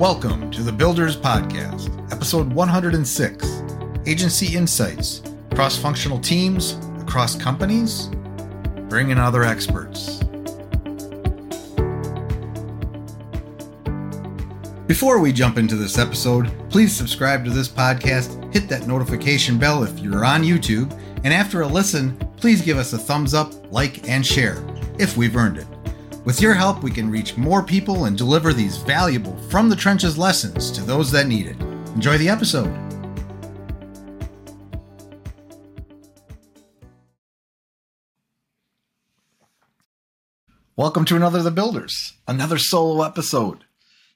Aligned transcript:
Welcome 0.00 0.50
to 0.52 0.62
the 0.62 0.72
Builders 0.72 1.14
Podcast, 1.14 2.10
episode 2.10 2.50
106 2.50 3.62
Agency 4.06 4.56
Insights, 4.56 5.20
cross 5.54 5.76
functional 5.76 6.18
teams, 6.18 6.78
across 7.02 7.36
companies, 7.36 8.08
bring 8.88 9.10
in 9.10 9.18
other 9.18 9.44
experts. 9.44 10.20
Before 14.86 15.18
we 15.18 15.34
jump 15.34 15.58
into 15.58 15.76
this 15.76 15.98
episode, 15.98 16.50
please 16.70 16.96
subscribe 16.96 17.44
to 17.44 17.50
this 17.50 17.68
podcast, 17.68 18.54
hit 18.54 18.70
that 18.70 18.86
notification 18.86 19.58
bell 19.58 19.82
if 19.82 19.98
you're 19.98 20.24
on 20.24 20.42
YouTube, 20.42 20.98
and 21.24 21.34
after 21.34 21.60
a 21.60 21.66
listen, 21.66 22.16
please 22.38 22.62
give 22.62 22.78
us 22.78 22.94
a 22.94 22.98
thumbs 22.98 23.34
up, 23.34 23.52
like, 23.70 24.08
and 24.08 24.24
share 24.24 24.64
if 24.98 25.18
we've 25.18 25.36
earned 25.36 25.58
it. 25.58 25.66
With 26.22 26.42
your 26.42 26.52
help, 26.52 26.82
we 26.82 26.90
can 26.90 27.10
reach 27.10 27.38
more 27.38 27.62
people 27.62 28.04
and 28.04 28.16
deliver 28.16 28.52
these 28.52 28.76
valuable 28.76 29.38
from 29.48 29.70
the 29.70 29.76
trenches 29.76 30.18
lessons 30.18 30.70
to 30.72 30.82
those 30.82 31.10
that 31.12 31.26
need 31.26 31.46
it. 31.46 31.58
Enjoy 31.94 32.18
the 32.18 32.28
episode. 32.28 32.70
Welcome 40.76 41.06
to 41.06 41.16
another 41.16 41.38
of 41.38 41.44
the 41.44 41.50
Builders, 41.50 42.12
another 42.28 42.58
solo 42.58 43.02
episode. 43.02 43.64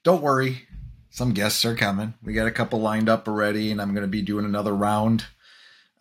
Don't 0.03 0.21
worry, 0.21 0.67
some 1.09 1.33
guests 1.33 1.65
are 1.65 1.75
coming. 1.75 2.13
We 2.23 2.33
got 2.33 2.45
a 2.45 2.51
couple 2.51 2.79
lined 2.81 3.09
up 3.09 3.27
already, 3.27 3.71
and 3.71 3.81
I'm 3.81 3.95
going 3.95 4.03
to 4.03 4.07
be 4.07 4.21
doing 4.21 4.45
another 4.45 4.75
round 4.75 5.25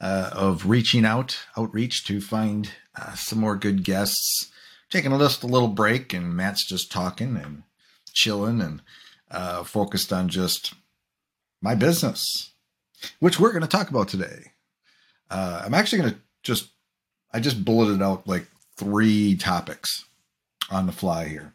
uh, 0.03 0.29
of 0.35 0.69
reaching 0.69 1.07
out, 1.07 1.39
outreach 1.57 2.05
to 2.09 2.21
find 2.21 2.71
uh, 2.95 3.15
some 3.15 3.41
more 3.41 3.57
good 3.57 3.85
guests 3.85 4.51
taking 4.95 5.19
just 5.19 5.43
a 5.43 5.49
little 5.49 5.69
break, 5.69 6.13
and 6.13 6.37
Matt's 6.37 6.65
just 6.65 6.93
talking 6.93 7.37
and 7.37 7.65
chilling 8.13 8.61
and 8.61 8.81
uh, 9.29 9.65
focused 9.65 10.13
on 10.13 10.29
just 10.29 10.73
my 11.61 11.75
business, 11.75 12.53
which 13.19 13.41
we're 13.41 13.51
going 13.51 13.63
to 13.63 13.69
talk 13.69 13.91
about 13.91 14.07
today. 14.07 14.53
Uh, 15.29 15.63
I'm 15.65 15.75
actually 15.75 16.03
going 16.03 16.15
to 16.15 16.21
just, 16.45 16.71
I 17.33 17.41
just 17.41 17.65
bulleted 17.65 18.03
out 18.03 18.29
like 18.29 18.47
three 18.77 19.37
topics 19.37 20.05
on 20.71 20.87
the 20.87 20.93
fly 20.93 21.27
here. 21.27 21.55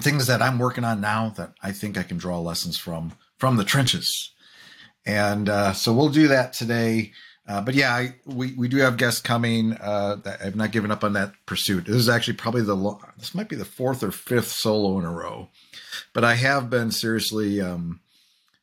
Things 0.00 0.28
that 0.28 0.40
I'm 0.40 0.60
working 0.60 0.84
on 0.84 1.00
now 1.00 1.30
that 1.30 1.54
I 1.64 1.72
think 1.72 1.98
I 1.98 2.04
can 2.04 2.16
draw 2.16 2.38
lessons 2.38 2.78
from 2.78 3.12
from 3.38 3.56
the 3.56 3.64
trenches. 3.64 4.32
And 5.04 5.48
uh, 5.48 5.72
so 5.72 5.92
we'll 5.92 6.10
do 6.10 6.28
that 6.28 6.52
today. 6.52 7.10
Uh, 7.46 7.60
but 7.60 7.74
yeah, 7.74 7.92
I, 7.92 8.14
we 8.24 8.54
we 8.54 8.68
do 8.68 8.76
have 8.78 8.96
guests 8.96 9.20
coming. 9.20 9.72
Uh, 9.72 10.16
I've 10.42 10.56
not 10.56 10.70
given 10.70 10.92
up 10.92 11.02
on 11.02 11.14
that 11.14 11.32
pursuit. 11.44 11.86
This 11.86 11.96
is 11.96 12.08
actually 12.08 12.34
probably 12.34 12.62
the 12.62 12.76
lo- 12.76 13.00
this 13.18 13.34
might 13.34 13.48
be 13.48 13.56
the 13.56 13.64
fourth 13.64 14.02
or 14.02 14.12
fifth 14.12 14.52
solo 14.52 14.98
in 14.98 15.04
a 15.04 15.10
row, 15.10 15.48
but 16.12 16.22
I 16.24 16.34
have 16.34 16.70
been 16.70 16.92
seriously 16.92 17.60
um, 17.60 18.00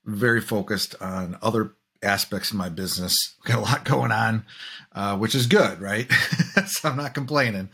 very 0.05 0.39
focused 0.39 0.95
on 1.01 1.37
other 1.41 1.73
aspects 2.01 2.51
of 2.51 2.57
my 2.57 2.69
business. 2.69 3.35
Got 3.43 3.57
a 3.57 3.61
lot 3.61 3.85
going 3.85 4.13
on, 4.13 4.45
uh, 4.93 5.17
which 5.17 5.35
is 5.35 5.47
good, 5.47 5.81
right? 5.81 6.09
so 6.65 6.89
I'm 6.89 6.97
not 6.97 7.13
complaining. 7.13 7.69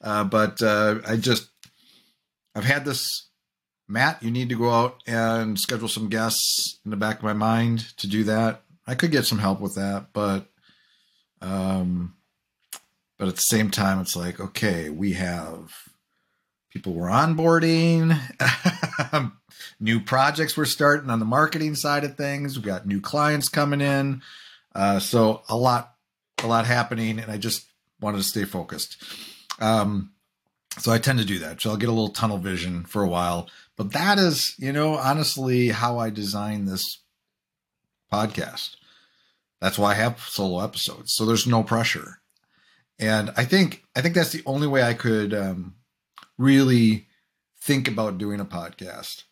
Uh, 0.00 0.24
but 0.24 0.62
uh, 0.62 1.00
I 1.06 1.16
just 1.16 1.50
I've 2.54 2.64
had 2.64 2.84
this. 2.84 3.28
Matt, 3.88 4.20
you 4.20 4.32
need 4.32 4.48
to 4.48 4.56
go 4.56 4.70
out 4.70 5.00
and 5.06 5.60
schedule 5.60 5.86
some 5.86 6.08
guests 6.08 6.80
in 6.84 6.90
the 6.90 6.96
back 6.96 7.18
of 7.18 7.22
my 7.22 7.34
mind 7.34 7.96
to 7.98 8.08
do 8.08 8.24
that. 8.24 8.62
I 8.86 8.94
could 8.94 9.10
get 9.10 9.26
some 9.26 9.38
help 9.38 9.60
with 9.60 9.74
that, 9.74 10.08
but 10.12 10.46
um, 11.42 12.14
but 13.18 13.28
at 13.28 13.36
the 13.36 13.42
same 13.42 13.70
time, 13.70 14.00
it's 14.00 14.16
like, 14.16 14.40
okay, 14.40 14.90
we 14.90 15.14
have 15.14 15.72
people 16.70 16.92
we're 16.92 17.08
onboarding, 17.08 18.18
new 19.80 20.00
projects 20.00 20.56
we're 20.56 20.66
starting 20.66 21.10
on 21.10 21.18
the 21.18 21.24
marketing 21.24 21.74
side 21.74 22.04
of 22.04 22.16
things. 22.16 22.56
We've 22.56 22.66
got 22.66 22.86
new 22.86 23.00
clients 23.00 23.48
coming 23.48 23.80
in, 23.80 24.22
uh, 24.74 24.98
so 24.98 25.42
a 25.48 25.56
lot, 25.56 25.94
a 26.42 26.46
lot 26.46 26.66
happening, 26.66 27.18
and 27.18 27.30
I 27.30 27.38
just 27.38 27.66
wanted 28.00 28.18
to 28.18 28.24
stay 28.24 28.44
focused. 28.44 29.02
Um, 29.58 30.12
so 30.78 30.92
I 30.92 30.98
tend 30.98 31.18
to 31.18 31.24
do 31.24 31.38
that. 31.38 31.62
So 31.62 31.70
I'll 31.70 31.78
get 31.78 31.88
a 31.88 31.92
little 31.92 32.10
tunnel 32.10 32.36
vision 32.36 32.84
for 32.84 33.02
a 33.02 33.08
while, 33.08 33.48
but 33.76 33.92
that 33.92 34.18
is, 34.18 34.54
you 34.58 34.72
know, 34.72 34.96
honestly, 34.96 35.68
how 35.68 35.98
I 35.98 36.10
design 36.10 36.66
this 36.66 37.00
podcast. 38.12 38.76
That's 39.60 39.78
why 39.78 39.92
I 39.92 39.94
have 39.94 40.20
solo 40.20 40.62
episodes. 40.62 41.14
So 41.14 41.24
there's 41.24 41.46
no 41.46 41.62
pressure. 41.62 42.20
And 42.98 43.32
I 43.36 43.44
think 43.44 43.84
I 43.94 44.00
think 44.00 44.14
that's 44.14 44.32
the 44.32 44.42
only 44.46 44.66
way 44.66 44.82
I 44.82 44.94
could 44.94 45.34
um, 45.34 45.74
really 46.38 47.06
think 47.60 47.88
about 47.88 48.18
doing 48.18 48.40
a 48.40 48.44
podcast. 48.44 49.24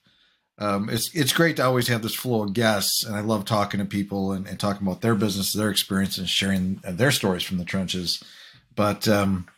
Um, 0.59 0.89
it's 0.89 1.15
it's 1.15 1.33
great 1.33 1.57
to 1.57 1.65
always 1.65 1.89
have 1.89 2.03
this 2.03 2.15
flow 2.15 2.45
of 2.45 2.53
guests, 2.53 3.05
and 3.05 3.17
I 3.17 3.21
love 3.21 3.45
talking 3.45 3.81
to 3.81 3.87
people 3.87 4.33
and, 4.33 4.47
and 4.47 4.61
talking 4.61 4.87
about 4.87 5.01
their 5.01 5.15
business, 5.15 5.53
their 5.53 5.71
experience, 5.71 6.19
and 6.19 6.29
sharing 6.29 6.81
their 6.85 7.11
stories 7.11 7.43
from 7.43 7.59
the 7.59 7.65
trenches. 7.65 8.23
But 8.77 9.09
um, 9.09 9.49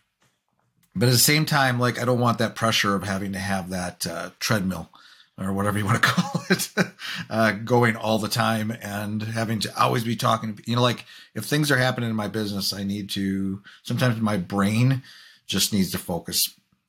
but 0.95 1.09
at 1.09 1.13
the 1.13 1.19
same 1.19 1.45
time, 1.45 1.79
like 1.79 2.01
I 2.01 2.05
don't 2.05 2.21
want 2.21 2.39
that 2.39 2.55
pressure 2.55 2.95
of 2.95 3.03
having 3.03 3.33
to 3.33 3.39
have 3.39 3.71
that 3.71 4.07
uh, 4.07 4.31
treadmill 4.39 4.91
or 5.39 5.53
whatever 5.53 5.79
you 5.79 5.85
want 5.85 6.03
to 6.03 6.09
call 6.09 6.43
it, 6.49 6.69
uh, 7.29 7.53
going 7.53 7.97
all 7.97 8.19
the 8.19 8.29
time 8.29 8.71
and 8.83 9.23
having 9.23 9.61
to 9.61 9.81
always 9.83 10.05
be 10.05 10.17
talking. 10.17 10.59
You 10.65 10.77
know, 10.77 10.83
like 10.83 11.05
if 11.35 11.45
things 11.45 11.71
are 11.71 11.77
happening 11.77 12.11
in 12.11 12.17
my 12.17 12.29
business, 12.29 12.73
I 12.73 12.85
need 12.85 13.11
to. 13.11 13.63
Sometimes 13.83 14.21
my 14.21 14.37
brain 14.37 15.03
just 15.47 15.73
needs 15.73 15.91
to 15.93 15.99
focus. 15.99 16.43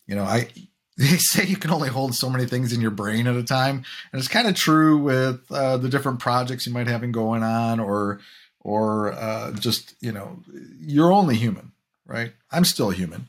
You 0.05 0.15
know, 0.15 0.23
I 0.23 0.49
they 0.97 1.17
say 1.17 1.45
you 1.45 1.57
can 1.57 1.71
only 1.71 1.89
hold 1.89 2.15
so 2.15 2.29
many 2.29 2.45
things 2.45 2.73
in 2.73 2.81
your 2.81 2.91
brain 2.91 3.27
at 3.27 3.35
a 3.35 3.43
time, 3.43 3.83
and 4.11 4.19
it's 4.19 4.27
kind 4.27 4.47
of 4.47 4.55
true 4.55 4.97
with 4.97 5.51
uh, 5.51 5.77
the 5.77 5.89
different 5.89 6.19
projects 6.19 6.65
you 6.65 6.73
might 6.73 6.87
have 6.87 7.09
going 7.11 7.43
on, 7.43 7.79
or 7.79 8.19
or 8.61 9.13
uh, 9.13 9.51
just 9.53 9.95
you 10.01 10.11
know, 10.11 10.39
you're 10.81 11.11
only 11.11 11.35
human, 11.35 11.71
right? 12.05 12.33
I'm 12.51 12.65
still 12.65 12.89
human. 12.89 13.27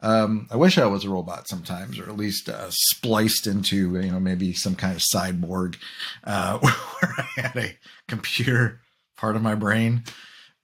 Um, 0.00 0.46
I 0.50 0.56
wish 0.56 0.78
I 0.78 0.86
was 0.86 1.04
a 1.04 1.10
robot 1.10 1.48
sometimes, 1.48 1.98
or 1.98 2.04
at 2.04 2.16
least 2.16 2.48
uh, 2.48 2.70
spliced 2.70 3.46
into 3.46 4.00
you 4.00 4.10
know 4.12 4.20
maybe 4.20 4.52
some 4.52 4.74
kind 4.74 4.94
of 4.94 5.02
cyborg 5.02 5.76
uh, 6.24 6.58
where 6.60 7.14
I 7.18 7.40
had 7.40 7.56
a 7.56 7.76
computer 8.06 8.80
part 9.16 9.36
of 9.36 9.42
my 9.42 9.54
brain 9.54 10.04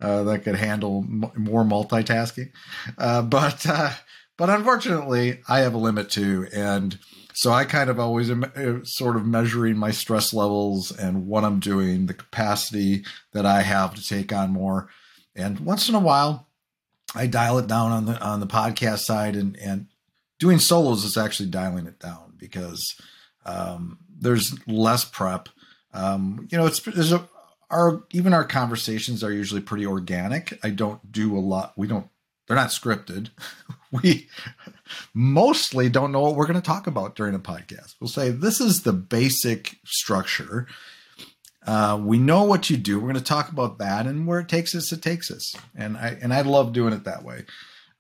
uh, 0.01 0.23
that 0.25 0.45
could 0.45 0.55
handle 0.55 1.05
m- 1.09 1.31
more 1.37 1.65
multitasking. 1.65 2.51
Uh, 2.97 3.23
but 3.23 3.67
uh, 3.67 3.93
but 4.37 4.51
unfortunately, 4.51 5.41
I 5.49 5.61
have 5.61 5.75
a 5.75 5.79
limit 5.79 6.11
too, 6.11 6.47
and 6.55 6.99
so 7.35 7.51
I 7.53 7.65
kind 7.65 7.91
of 7.91 7.99
always 7.99 8.31
am 8.31 8.45
uh, 8.45 8.85
sort 8.85 9.17
of 9.17 9.27
measuring 9.27 9.77
my 9.77 9.91
stress 9.91 10.33
levels 10.33 10.97
and 10.97 11.27
what 11.27 11.45
I'm 11.45 11.59
doing, 11.59 12.07
the 12.07 12.15
capacity 12.15 13.05
that 13.33 13.45
I 13.45 13.63
have 13.63 13.95
to 13.97 14.07
take 14.07 14.33
on 14.33 14.53
more. 14.53 14.89
And 15.35 15.59
once 15.59 15.89
in 15.89 15.97
a 15.97 16.01
while, 16.01 16.47
I 17.15 17.27
dial 17.27 17.59
it 17.59 17.67
down 17.67 17.93
on 17.93 18.07
the 18.07 18.21
on 18.21 18.41
the 18.41 18.47
podcast 18.47 19.01
side, 19.01 19.37
and 19.37 19.57
and 19.57 19.87
doing 20.39 20.59
solos 20.59 21.05
is 21.05 21.17
actually 21.17 21.49
dialing 21.49 21.87
it 21.87 21.99
down 21.99 22.35
because 22.37 22.97
um, 23.47 23.99
there's 24.19 24.57
less 24.67 25.05
prep. 25.05 25.49
Um, 25.93 26.49
you 26.51 26.59
know, 26.59 26.67
it's 26.67 26.81
there's 26.81 27.13
a 27.13 27.29
our 27.71 28.05
even 28.13 28.33
our 28.35 28.45
conversations 28.45 29.25
are 29.25 29.33
usually 29.33 29.61
pretty 29.61 29.87
organic. 29.87 30.59
I 30.63 30.71
don't 30.71 31.11
do 31.11 31.37
a 31.37 31.41
lot. 31.41 31.73
We 31.77 31.87
don't. 31.87 32.09
They're 32.47 32.57
not 32.57 32.69
scripted. 32.69 33.31
we 33.91 34.29
mostly 35.15 35.89
don't 35.89 36.13
know 36.13 36.21
what 36.21 36.37
we're 36.37 36.47
going 36.47 36.61
to 36.61 36.67
talk 36.67 36.87
about 36.87 37.15
during 37.15 37.35
a 37.35 37.39
podcast. 37.39 37.95
We'll 38.01 38.09
say 38.09 38.31
this 38.31 38.61
is 38.61 38.83
the 38.83 38.93
basic 38.93 39.79
structure 39.85 40.67
uh, 41.67 41.99
we 42.03 42.19
know 42.19 42.45
what 42.45 42.69
you 42.69 42.77
do. 42.77 42.99
We're 42.99 43.13
going 43.13 43.15
to 43.15 43.23
talk 43.23 43.51
about 43.51 43.79
that, 43.79 44.07
and 44.07 44.27
where 44.27 44.41
it 44.41 44.49
takes 44.49 44.75
us, 44.75 44.93
it 44.93 45.03
takes 45.03 45.31
us. 45.31 45.55
And 45.75 45.97
I 45.97 46.19
and 46.21 46.33
I 46.33 46.43
love 46.43 46.73
doing 46.73 46.93
it 46.93 47.05
that 47.05 47.25
way. 47.25 47.45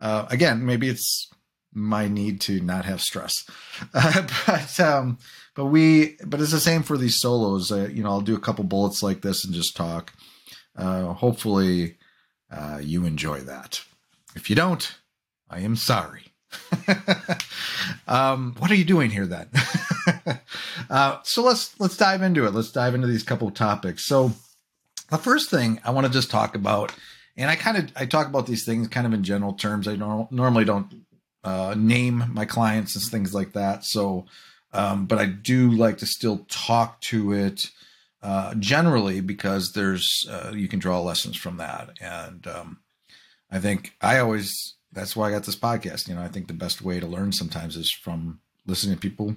Uh, 0.01 0.27
again, 0.31 0.67
maybe 0.67 0.89
it's 0.89 1.31
my 1.73 2.07
need 2.07 2.41
to 2.43 2.61
not 2.61 2.85
have 2.85 3.01
stress, 3.01 3.49
uh, 3.95 4.27
but 4.47 4.81
um, 4.81 5.19
but 5.55 5.67
we 5.67 6.17
but 6.27 6.41
it's 6.41 6.53
the 6.53 6.61
same 6.61 6.83
for 6.83 6.99
these 6.99 7.21
solos. 7.21 7.73
Uh, 7.73 7.89
you 7.93 8.03
know, 8.03 8.11
I'll 8.11 8.21
do 8.21 8.37
a 8.37 8.41
couple 8.41 8.65
bullets 8.65 9.03
like 9.03 9.23
this 9.23 9.45
and 9.45 9.55
just 9.55 9.77
talk. 9.77 10.13
Uh, 10.77 11.13
hopefully, 11.15 11.97
uh, 12.51 12.81
you 12.83 13.07
enjoy 13.07 13.41
that. 13.41 13.83
If 14.35 14.51
you 14.51 14.57
don't, 14.57 14.99
I 15.49 15.61
am 15.61 15.77
sorry. 15.77 16.34
um, 18.09 18.55
what 18.59 18.71
are 18.71 18.75
you 18.75 18.85
doing 18.85 19.11
here 19.11 19.27
then? 19.27 19.49
uh, 20.91 21.19
so 21.23 21.43
let's 21.43 21.79
let's 21.81 21.97
dive 21.97 22.23
into 22.23 22.47
it. 22.47 22.55
Let's 22.55 22.73
dive 22.73 22.95
into 22.95 23.07
these 23.07 23.23
couple 23.23 23.51
topics. 23.51 24.07
So 24.07 24.33
the 25.11 25.19
first 25.19 25.51
thing 25.51 25.81
I 25.85 25.91
want 25.91 26.07
to 26.07 26.13
just 26.13 26.31
talk 26.31 26.55
about, 26.55 26.93
and 27.37 27.51
I 27.51 27.57
kind 27.57 27.77
of 27.77 27.93
I 27.97 28.07
talk 28.07 28.27
about 28.27 28.47
these 28.47 28.65
things 28.65 28.89
kind 28.89 29.07
of 29.07 29.13
in 29.13 29.25
general 29.25 29.55
terms. 29.55 29.89
I 29.89 29.97
don't 29.97 30.31
normally 30.31 30.65
don't 30.65 31.05
uh, 31.43 31.75
name 31.77 32.25
my 32.33 32.45
clients 32.45 32.95
and 32.95 33.05
things 33.05 33.35
like 33.35 33.53
that. 33.53 33.85
So, 33.85 34.27
um, 34.73 35.07
but 35.07 35.19
I 35.19 35.27
do 35.27 35.71
like 35.71 35.99
to 35.99 36.07
still 36.07 36.47
talk 36.49 37.01
to 37.03 37.33
it 37.33 37.71
uh, 38.23 38.55
generally 38.55 39.21
because 39.21 39.73
there's 39.73 40.07
uh, 40.31 40.53
you 40.55 40.69
can 40.69 40.79
draw 40.79 41.01
lessons 41.01 41.37
from 41.37 41.59
that, 41.59 41.91
and 42.01 42.47
um, 42.47 42.79
I 43.51 43.59
think 43.61 43.95
I 44.01 44.19
always 44.19 44.74
that's 44.95 45.17
why 45.17 45.29
I 45.29 45.33
got 45.33 45.45
this 45.45 45.57
podcast. 45.57 46.09
You 46.09 46.15
know, 46.15 46.23
I 46.23 46.29
think 46.29 46.47
the 46.47 46.55
best 46.55 46.83
way 46.83 47.01
to 47.01 47.07
learn 47.07 47.33
sometimes 47.33 47.77
is 47.77 47.91
from 47.91 48.41
listening 48.67 48.95
to 48.95 49.01
people 49.01 49.37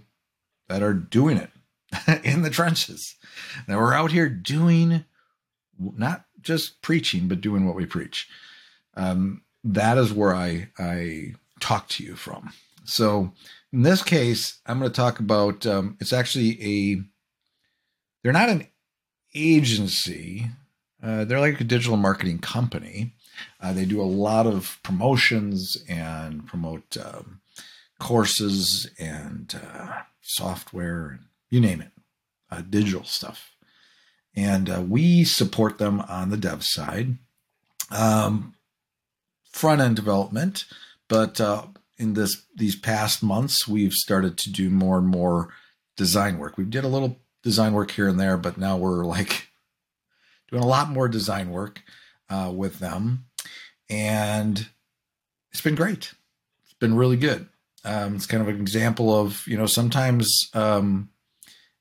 that 0.69 0.83
are 0.83 0.93
doing 0.93 1.37
it 1.37 1.49
in 2.23 2.43
the 2.43 2.49
trenches. 2.49 3.15
Now 3.67 3.79
we're 3.79 3.93
out 3.93 4.11
here 4.11 4.29
doing 4.29 5.05
not 5.79 6.25
just 6.41 6.81
preaching, 6.81 7.27
but 7.27 7.41
doing 7.41 7.65
what 7.65 7.75
we 7.75 7.85
preach. 7.85 8.27
Um, 8.95 9.43
that 9.63 9.97
is 9.97 10.13
where 10.13 10.33
I 10.35 10.69
I 10.77 11.33
talk 11.59 11.89
to 11.89 12.03
you 12.03 12.15
from. 12.15 12.53
So 12.85 13.33
in 13.73 13.81
this 13.81 14.01
case, 14.01 14.59
I'm 14.65 14.79
going 14.79 14.91
to 14.91 14.95
talk 14.95 15.19
about. 15.19 15.65
Um, 15.65 15.97
it's 15.99 16.13
actually 16.13 16.57
a. 16.61 17.01
They're 18.23 18.33
not 18.33 18.49
an 18.49 18.67
agency. 19.35 20.47
Uh, 21.01 21.25
they're 21.25 21.39
like 21.39 21.61
a 21.61 21.65
digital 21.65 21.97
marketing 21.97 22.39
company. 22.39 23.13
Uh, 23.61 23.73
they 23.73 23.85
do 23.85 24.01
a 24.01 24.03
lot 24.03 24.47
of 24.47 24.79
promotions 24.83 25.77
and 25.87 26.45
promote 26.45 26.97
um, 26.97 27.41
courses 27.99 28.89
and 28.99 29.59
uh, 29.73 30.01
software, 30.21 31.09
and 31.09 31.19
you 31.49 31.59
name 31.59 31.81
it, 31.81 31.91
uh, 32.51 32.61
digital 32.67 33.03
stuff. 33.03 33.51
And 34.35 34.69
uh, 34.69 34.83
we 34.87 35.23
support 35.23 35.77
them 35.77 36.01
on 36.01 36.29
the 36.29 36.37
dev 36.37 36.63
side, 36.63 37.17
um, 37.89 38.53
front 39.51 39.81
end 39.81 39.95
development. 39.95 40.65
But 41.07 41.41
uh, 41.41 41.67
in 41.97 42.13
this 42.13 42.43
these 42.55 42.75
past 42.75 43.23
months, 43.23 43.67
we've 43.67 43.93
started 43.93 44.37
to 44.39 44.51
do 44.51 44.69
more 44.69 44.97
and 44.97 45.07
more 45.07 45.49
design 45.95 46.37
work. 46.37 46.57
We 46.57 46.65
did 46.65 46.83
a 46.83 46.89
little 46.89 47.17
design 47.43 47.73
work 47.73 47.91
here 47.91 48.07
and 48.07 48.19
there, 48.19 48.37
but 48.37 48.57
now 48.57 48.77
we're 48.77 49.05
like 49.05 49.47
doing 50.51 50.63
a 50.63 50.67
lot 50.67 50.89
more 50.89 51.07
design 51.07 51.49
work 51.49 51.81
uh, 52.29 52.51
with 52.53 52.79
them, 52.79 53.25
and 53.89 54.67
it's 55.51 55.61
been 55.61 55.75
great. 55.75 56.13
It's 56.63 56.73
been 56.79 56.95
really 56.95 57.17
good. 57.17 57.47
Um, 57.83 58.15
it's 58.15 58.25
kind 58.25 58.41
of 58.41 58.49
an 58.49 58.59
example 58.59 59.13
of 59.17 59.45
you 59.47 59.57
know 59.57 59.65
sometimes 59.65 60.49
um, 60.53 61.09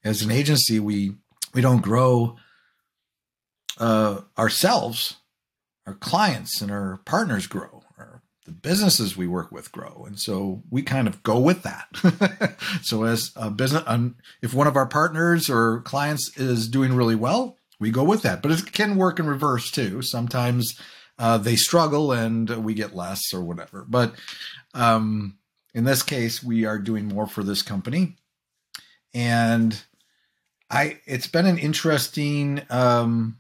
as 0.05 0.23
an 0.23 0.31
agency 0.31 0.79
we 0.79 1.15
we 1.55 1.61
don't 1.61 1.83
grow 1.83 2.37
uh, 3.79 4.21
ourselves, 4.39 5.17
our 5.87 5.95
clients 5.95 6.61
and 6.61 6.71
our 6.71 7.01
partners 7.05 7.47
grow, 7.47 7.83
our, 7.99 8.23
the 8.45 8.53
businesses 8.53 9.17
we 9.17 9.27
work 9.27 9.51
with 9.51 9.73
grow, 9.73 10.05
and 10.07 10.21
so 10.21 10.63
we 10.71 10.83
kind 10.83 11.09
of 11.09 11.23
go 11.23 11.39
with 11.39 11.63
that. 11.65 12.57
so 12.83 13.05
as 13.05 13.33
a 13.37 13.51
business, 13.51 13.83
um, 13.87 14.17
if 14.43 14.55
one 14.55 14.67
of 14.67 14.77
our 14.77 14.87
partners 14.87 15.51
or 15.51 15.81
clients 15.81 16.37
is 16.39 16.69
doing 16.69 16.95
really 16.95 17.17
well, 17.17 17.57
we 17.81 17.91
go 17.91 18.05
with 18.05 18.23
that. 18.23 18.43
But 18.43 18.53
it 18.53 18.73
can 18.73 18.97
work 18.97 19.19
in 19.19 19.27
reverse 19.27 19.71
too. 19.71 20.03
Sometimes 20.03 20.81
uh, 21.19 21.39
they 21.39 21.57
struggle 21.57 22.13
and 22.13 22.49
we 22.65 22.75
get 22.75 22.95
less 22.95 23.33
or 23.33 23.43
whatever. 23.43 23.85
But 23.89 24.15
um, 24.75 25.39
in 25.75 25.85
this 25.85 26.03
case, 26.03 26.43
we 26.43 26.65
are 26.65 26.79
doing 26.79 27.07
more 27.07 27.27
for 27.27 27.43
this 27.43 27.63
company, 27.63 28.17
and 29.15 29.81
I 30.71 31.01
it's 31.07 31.27
been 31.27 31.47
an 31.47 31.59
interesting 31.59 32.63
um, 32.71 33.39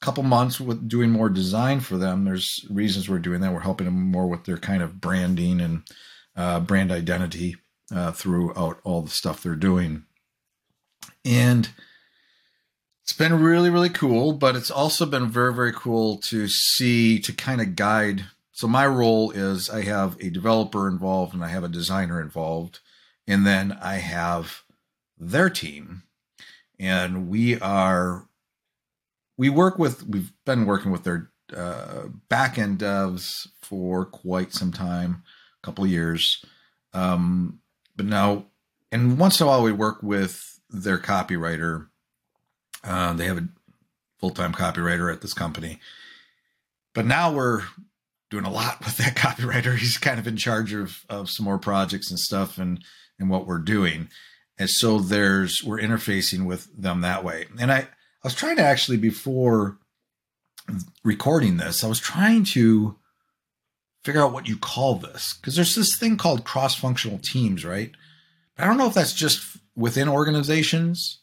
couple 0.00 0.22
months 0.22 0.60
with 0.60 0.86
doing 0.88 1.10
more 1.10 1.30
design 1.30 1.80
for 1.80 1.96
them. 1.96 2.24
There's 2.24 2.66
reasons 2.68 3.08
we're 3.08 3.18
doing 3.18 3.40
that. 3.40 3.52
We're 3.52 3.60
helping 3.60 3.86
them 3.86 4.00
more 4.00 4.26
with 4.26 4.44
their 4.44 4.58
kind 4.58 4.82
of 4.82 5.00
branding 5.00 5.60
and 5.60 5.82
uh, 6.36 6.60
brand 6.60 6.92
identity 6.92 7.56
uh, 7.94 8.12
throughout 8.12 8.80
all 8.84 9.02
the 9.02 9.10
stuff 9.10 9.42
they're 9.42 9.56
doing, 9.56 10.04
and 11.24 11.70
it's 13.04 13.12
been 13.12 13.40
really 13.40 13.70
really 13.70 13.90
cool. 13.90 14.32
But 14.32 14.56
it's 14.56 14.70
also 14.70 15.06
been 15.06 15.30
very 15.30 15.54
very 15.54 15.72
cool 15.72 16.18
to 16.28 16.48
see 16.48 17.20
to 17.20 17.32
kind 17.32 17.60
of 17.60 17.76
guide 17.76 18.24
so 18.54 18.68
my 18.68 18.86
role 18.86 19.32
is 19.32 19.68
I 19.68 19.82
have 19.82 20.16
a 20.20 20.30
developer 20.30 20.86
involved 20.86 21.34
and 21.34 21.44
I 21.44 21.48
have 21.48 21.64
a 21.64 21.68
designer 21.68 22.20
involved, 22.20 22.78
and 23.26 23.44
then 23.44 23.76
I 23.82 23.96
have 23.96 24.62
their 25.18 25.50
team, 25.50 26.04
and 26.78 27.28
we 27.28 27.58
are 27.58 28.28
we 29.36 29.48
work 29.48 29.76
with 29.76 30.06
we've 30.06 30.32
been 30.44 30.66
working 30.66 30.92
with 30.92 31.02
their 31.02 31.32
uh, 31.54 32.04
back 32.28 32.56
end 32.56 32.78
devs 32.78 33.48
for 33.60 34.04
quite 34.04 34.52
some 34.52 34.70
time, 34.70 35.24
a 35.60 35.66
couple 35.66 35.82
of 35.82 35.90
years, 35.90 36.44
um, 36.92 37.58
but 37.96 38.06
now 38.06 38.44
and 38.92 39.18
once 39.18 39.40
in 39.40 39.48
a 39.48 39.50
while 39.50 39.64
we 39.64 39.72
work 39.72 40.00
with 40.00 40.60
their 40.70 40.98
copywriter. 40.98 41.88
Uh, 42.84 43.12
they 43.14 43.26
have 43.26 43.38
a 43.38 43.48
full 44.18 44.30
time 44.30 44.52
copywriter 44.52 45.12
at 45.12 45.20
this 45.20 45.34
company, 45.34 45.80
but 46.94 47.06
now 47.06 47.32
we're 47.32 47.62
doing 48.30 48.44
a 48.44 48.50
lot 48.50 48.84
with 48.84 48.96
that 48.98 49.16
copywriter. 49.16 49.76
He's 49.76 49.98
kind 49.98 50.18
of 50.18 50.26
in 50.26 50.36
charge 50.36 50.72
of 50.72 51.04
of 51.08 51.30
some 51.30 51.44
more 51.44 51.58
projects 51.58 52.10
and 52.10 52.18
stuff 52.18 52.58
and 52.58 52.82
and 53.18 53.30
what 53.30 53.46
we're 53.46 53.58
doing. 53.58 54.08
And 54.58 54.70
so 54.70 54.98
there's 54.98 55.62
we're 55.64 55.80
interfacing 55.80 56.44
with 56.46 56.68
them 56.76 57.00
that 57.00 57.24
way. 57.24 57.46
And 57.58 57.72
I 57.72 57.78
I 57.78 57.88
was 58.24 58.34
trying 58.34 58.56
to 58.56 58.62
actually 58.62 58.96
before 58.96 59.78
recording 61.02 61.58
this, 61.58 61.84
I 61.84 61.88
was 61.88 62.00
trying 62.00 62.44
to 62.44 62.96
figure 64.02 64.22
out 64.22 64.32
what 64.32 64.48
you 64.48 64.56
call 64.56 64.96
this 64.96 65.34
because 65.34 65.56
there's 65.56 65.74
this 65.74 65.96
thing 65.96 66.16
called 66.16 66.44
cross-functional 66.44 67.18
teams, 67.18 67.64
right? 67.64 67.90
I 68.58 68.66
don't 68.66 68.76
know 68.76 68.86
if 68.86 68.94
that's 68.94 69.14
just 69.14 69.58
within 69.74 70.08
organizations 70.08 71.18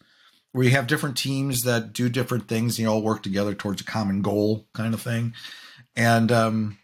where 0.51 0.65
you 0.65 0.71
have 0.71 0.87
different 0.87 1.17
teams 1.17 1.61
that 1.61 1.93
do 1.93 2.09
different 2.09 2.47
things 2.47 2.77
and 2.77 2.83
you 2.83 2.91
all 2.91 3.01
work 3.01 3.23
together 3.23 3.53
towards 3.53 3.81
a 3.81 3.85
common 3.85 4.21
goal 4.21 4.67
kind 4.73 4.93
of 4.93 5.01
thing. 5.01 5.33
And 5.95 6.31
um, 6.31 6.77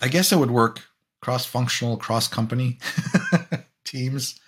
I 0.00 0.08
guess 0.08 0.32
it 0.32 0.38
would 0.38 0.50
work 0.50 0.82
cross 1.20 1.44
functional, 1.44 1.96
cross 1.96 2.28
company 2.28 2.78
teams. 3.84 4.40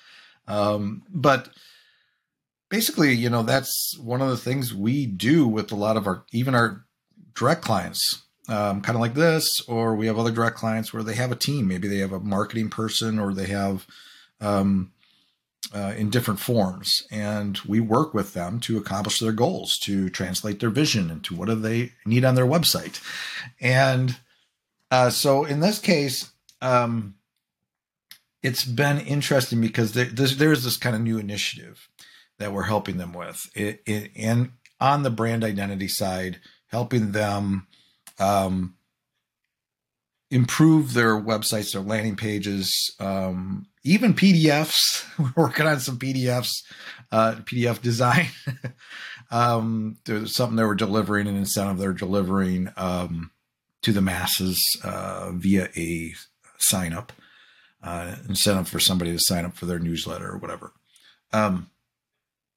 Um, 0.49 1.03
but 1.09 1.51
basically, 2.69 3.15
you 3.15 3.31
know, 3.31 3.43
that's 3.43 3.97
one 3.99 4.21
of 4.21 4.29
the 4.29 4.37
things 4.37 4.75
we 4.75 5.07
do 5.07 5.47
with 5.47 5.71
a 5.71 5.77
lot 5.77 5.97
of 5.97 6.07
our, 6.07 6.25
even 6.33 6.55
our 6.55 6.85
direct 7.35 7.63
clients, 7.63 8.23
um, 8.49 8.81
kind 8.81 8.97
of 8.97 9.01
like 9.01 9.15
this, 9.15 9.61
or 9.69 9.95
we 9.95 10.07
have 10.07 10.19
other 10.19 10.33
direct 10.33 10.57
clients 10.57 10.93
where 10.93 11.03
they 11.03 11.15
have 11.15 11.33
a 11.33 11.37
team. 11.37 11.69
Maybe 11.69 11.89
they 11.89 11.99
have 11.99 12.13
a 12.13 12.21
marketing 12.21 12.71
person 12.71 13.19
or 13.19 13.33
they 13.33 13.47
have, 13.47 13.87
um, 14.41 14.93
uh, 15.73 15.95
in 15.97 16.11
different 16.11 16.41
forms. 16.41 17.07
And 17.11 17.59
we 17.67 17.81
work 17.81 18.15
with 18.15 18.35
them 18.35 18.61
to 18.61 18.77
accomplish 18.77 19.19
their 19.19 19.33
goals 19.33 19.79
to 19.79 20.11
translate 20.11 20.61
their 20.61 20.71
vision 20.71 21.11
into 21.11 21.35
what 21.35 21.49
do 21.49 21.55
they 21.55 21.93
need 22.05 22.25
on 22.25 22.35
their 22.35 22.47
website. 22.47 23.01
And 23.61 24.17
uh, 24.91 25.11
so 25.11 25.45
in 25.45 25.61
this 25.61 25.79
case, 25.79 26.31
um, 26.61 27.15
it's 28.43 28.65
been 28.65 28.99
interesting 29.01 29.61
because 29.61 29.93
there, 29.93 30.05
there's, 30.05 30.37
there's 30.37 30.65
this 30.65 30.77
kind 30.77 30.95
of 30.95 31.03
new 31.03 31.19
initiative 31.19 31.89
that 32.39 32.53
we're 32.53 32.65
helping 32.65 32.99
them 32.99 33.13
with, 33.13 33.49
it, 33.55 33.81
it, 33.87 34.11
and 34.17 34.53
on 34.81 35.03
the 35.03 35.11
brand 35.11 35.45
identity 35.45 35.89
side, 35.89 36.41
helping 36.67 37.13
them 37.13 37.67
um, 38.19 38.75
improve 40.31 40.95
their 40.95 41.15
websites, 41.21 41.73
their 41.73 41.81
landing 41.81 42.17
pages, 42.17 42.95
um, 42.99 43.67
even 43.85 44.15
PDFs. 44.15 45.05
We're 45.19 45.45
working 45.45 45.67
on 45.67 45.81
some 45.81 45.99
PDFs, 45.99 46.51
uh, 47.13 47.37
PDF 47.45 47.81
design. 47.81 48.29
um, 49.31 49.99
there's 50.05 50.35
something 50.35 50.57
they 50.57 50.65
were 50.65 50.75
delivering, 50.75 51.29
an 51.29 51.37
incentive 51.37 51.79
they're 51.79 51.93
delivering. 51.93 52.71
Um, 52.77 53.31
to 53.85 53.93
the 53.93 54.01
masses 54.01 54.81
uh, 54.83 55.31
via 55.35 55.69
a 55.77 56.15
sign 56.59 56.95
up 56.95 57.13
uh, 57.83 58.17
incentive 58.27 58.67
for 58.67 58.81
somebody 58.81 59.13
to 59.13 59.19
sign 59.21 59.45
up 59.45 59.55
for 59.55 59.67
their 59.67 59.79
newsletter 59.79 60.31
or 60.31 60.39
whatever. 60.39 60.73
Um, 61.35 61.71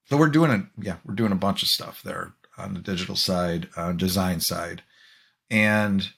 so 0.06 0.16
we're 0.16 0.28
doing 0.28 0.50
it. 0.50 0.62
Yeah, 0.78 0.96
we're 1.04 1.14
doing 1.14 1.32
a 1.32 1.36
bunch 1.36 1.62
of 1.62 1.68
stuff 1.68 2.02
there 2.02 2.32
on 2.56 2.72
the 2.72 2.80
digital 2.80 3.14
side, 3.14 3.68
uh, 3.76 3.92
design 3.92 4.40
side, 4.40 4.82
and 5.50 6.08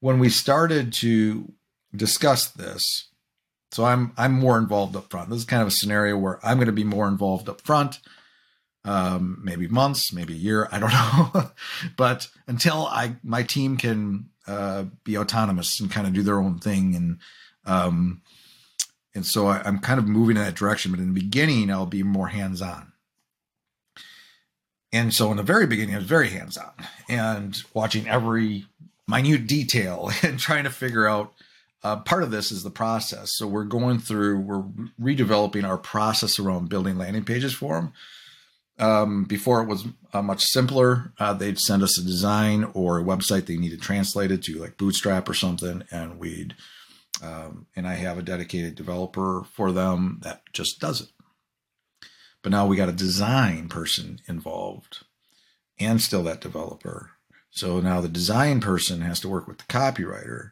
when 0.00 0.18
we 0.18 0.28
started 0.28 0.92
to 0.92 1.50
discuss 1.94 2.50
this, 2.50 3.08
so 3.72 3.84
I'm 3.84 4.12
I'm 4.16 4.32
more 4.32 4.58
involved 4.58 4.96
up 4.96 5.10
front. 5.10 5.30
This 5.30 5.40
is 5.40 5.44
kind 5.44 5.62
of 5.62 5.68
a 5.68 5.72
scenario 5.72 6.16
where 6.16 6.38
I'm 6.44 6.56
going 6.56 6.66
to 6.66 6.72
be 6.72 6.84
more 6.84 7.08
involved 7.08 7.48
up 7.48 7.60
front 7.60 8.00
um, 8.86 9.40
maybe 9.42 9.66
months, 9.66 10.12
maybe 10.12 10.32
a 10.32 10.36
year. 10.36 10.68
I 10.70 10.78
don't 10.78 10.92
know. 11.34 11.50
but 11.96 12.28
until 12.46 12.86
I 12.86 13.16
my 13.22 13.42
team 13.42 13.76
can 13.76 14.30
uh, 14.46 14.84
be 15.04 15.18
autonomous 15.18 15.80
and 15.80 15.90
kind 15.90 16.06
of 16.06 16.14
do 16.14 16.22
their 16.22 16.40
own 16.40 16.58
thing, 16.58 16.94
and 16.94 17.18
um, 17.66 18.22
and 19.14 19.26
so 19.26 19.48
I, 19.48 19.60
I'm 19.64 19.80
kind 19.80 19.98
of 19.98 20.06
moving 20.08 20.36
in 20.36 20.44
that 20.44 20.54
direction. 20.54 20.92
But 20.92 21.00
in 21.00 21.12
the 21.12 21.20
beginning, 21.20 21.70
I'll 21.70 21.86
be 21.86 22.04
more 22.04 22.28
hands 22.28 22.62
on. 22.62 22.92
And 24.92 25.12
so 25.12 25.30
in 25.30 25.36
the 25.36 25.42
very 25.42 25.66
beginning, 25.66 25.94
I 25.94 25.98
was 25.98 26.06
very 26.06 26.30
hands 26.30 26.56
on 26.56 26.72
and 27.08 27.60
watching 27.74 28.08
every 28.08 28.66
minute 29.08 29.46
detail 29.46 30.10
and 30.22 30.38
trying 30.38 30.64
to 30.64 30.70
figure 30.70 31.06
out. 31.08 31.32
Uh, 31.86 31.94
part 31.94 32.24
of 32.24 32.32
this 32.32 32.50
is 32.50 32.64
the 32.64 32.70
process. 32.70 33.30
So 33.36 33.46
we're 33.46 33.62
going 33.62 34.00
through, 34.00 34.40
we're 34.40 34.64
redeveloping 35.00 35.62
our 35.62 35.78
process 35.78 36.40
around 36.40 36.68
building 36.68 36.98
landing 36.98 37.22
pages 37.22 37.54
for 37.54 37.74
them 37.76 37.92
um, 38.80 39.24
before 39.24 39.62
it 39.62 39.68
was 39.68 39.86
uh, 40.12 40.20
much 40.20 40.42
simpler. 40.42 41.12
Uh, 41.20 41.32
they'd 41.32 41.60
send 41.60 41.84
us 41.84 41.96
a 41.96 42.02
design 42.02 42.64
or 42.74 42.98
a 42.98 43.04
website 43.04 43.46
they 43.46 43.56
needed 43.56 43.80
translated 43.80 44.42
to 44.42 44.58
like 44.58 44.76
Bootstrap 44.76 45.28
or 45.28 45.34
something, 45.34 45.84
and 45.92 46.18
we'd 46.18 46.56
um, 47.22 47.66
and 47.76 47.86
I 47.86 47.94
have 47.94 48.18
a 48.18 48.22
dedicated 48.22 48.74
developer 48.74 49.44
for 49.54 49.70
them 49.70 50.18
that 50.24 50.42
just 50.52 50.80
does 50.80 51.00
it. 51.00 51.10
but 52.42 52.50
now 52.50 52.66
we 52.66 52.76
got 52.76 52.88
a 52.88 52.92
design 52.92 53.68
person 53.68 54.20
involved 54.26 55.04
and 55.78 56.00
still 56.00 56.24
that 56.24 56.40
developer. 56.40 57.12
So 57.50 57.78
now 57.80 58.00
the 58.00 58.08
design 58.08 58.60
person 58.60 59.02
has 59.02 59.20
to 59.20 59.28
work 59.28 59.46
with 59.46 59.58
the 59.58 59.64
copywriter, 59.64 60.50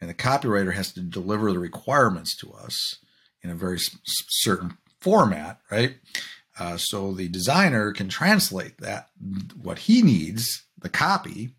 and 0.00 0.08
the 0.08 0.14
copywriter 0.14 0.74
has 0.74 0.92
to 0.92 1.00
deliver 1.00 1.52
the 1.52 1.58
requirements 1.58 2.36
to 2.36 2.52
us 2.52 2.96
in 3.42 3.50
a 3.50 3.54
very 3.54 3.78
certain 4.04 4.76
format, 5.00 5.60
right? 5.70 5.96
Uh, 6.58 6.76
so 6.76 7.12
the 7.12 7.28
designer 7.28 7.92
can 7.92 8.08
translate 8.08 8.78
that 8.78 9.08
what 9.62 9.80
he 9.80 10.02
needs, 10.02 10.64
the 10.78 10.88
copy, 10.88 11.54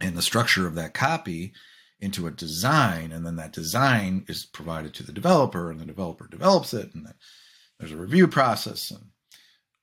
and 0.00 0.16
the 0.16 0.22
structure 0.22 0.66
of 0.66 0.74
that 0.74 0.94
copy 0.94 1.52
into 2.00 2.26
a 2.26 2.30
design, 2.30 3.12
and 3.12 3.26
then 3.26 3.36
that 3.36 3.52
design 3.52 4.24
is 4.26 4.46
provided 4.46 4.94
to 4.94 5.02
the 5.02 5.12
developer, 5.12 5.70
and 5.70 5.78
the 5.78 5.84
developer 5.84 6.26
develops 6.26 6.72
it, 6.72 6.94
and 6.94 7.06
there's 7.78 7.92
a 7.92 7.96
review 7.96 8.26
process 8.26 8.90
and 8.90 9.04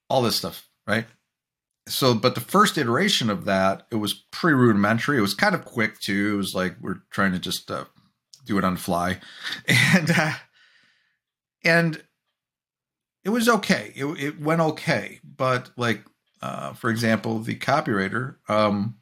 all 0.09 0.21
this 0.21 0.35
stuff, 0.35 0.67
right? 0.87 1.05
So, 1.87 2.13
but 2.13 2.35
the 2.35 2.41
first 2.41 2.77
iteration 2.77 3.29
of 3.29 3.45
that, 3.45 3.87
it 3.91 3.95
was 3.95 4.13
pretty 4.13 4.55
rudimentary. 4.55 5.17
It 5.17 5.21
was 5.21 5.33
kind 5.33 5.55
of 5.55 5.65
quick 5.65 5.99
too. 5.99 6.33
It 6.33 6.37
was 6.37 6.55
like 6.55 6.75
we're 6.81 7.01
trying 7.09 7.31
to 7.31 7.39
just 7.39 7.71
uh, 7.71 7.85
do 8.45 8.57
it 8.57 8.63
on 8.63 8.77
fly, 8.77 9.19
and 9.67 10.11
uh, 10.11 10.33
and 11.63 12.03
it 13.23 13.29
was 13.29 13.49
okay. 13.49 13.93
It, 13.95 14.05
it 14.05 14.41
went 14.41 14.61
okay, 14.61 15.19
but 15.23 15.71
like 15.77 16.03
uh, 16.41 16.73
for 16.73 16.89
example, 16.89 17.39
the 17.39 17.55
copywriter, 17.55 18.35
um, 18.47 18.95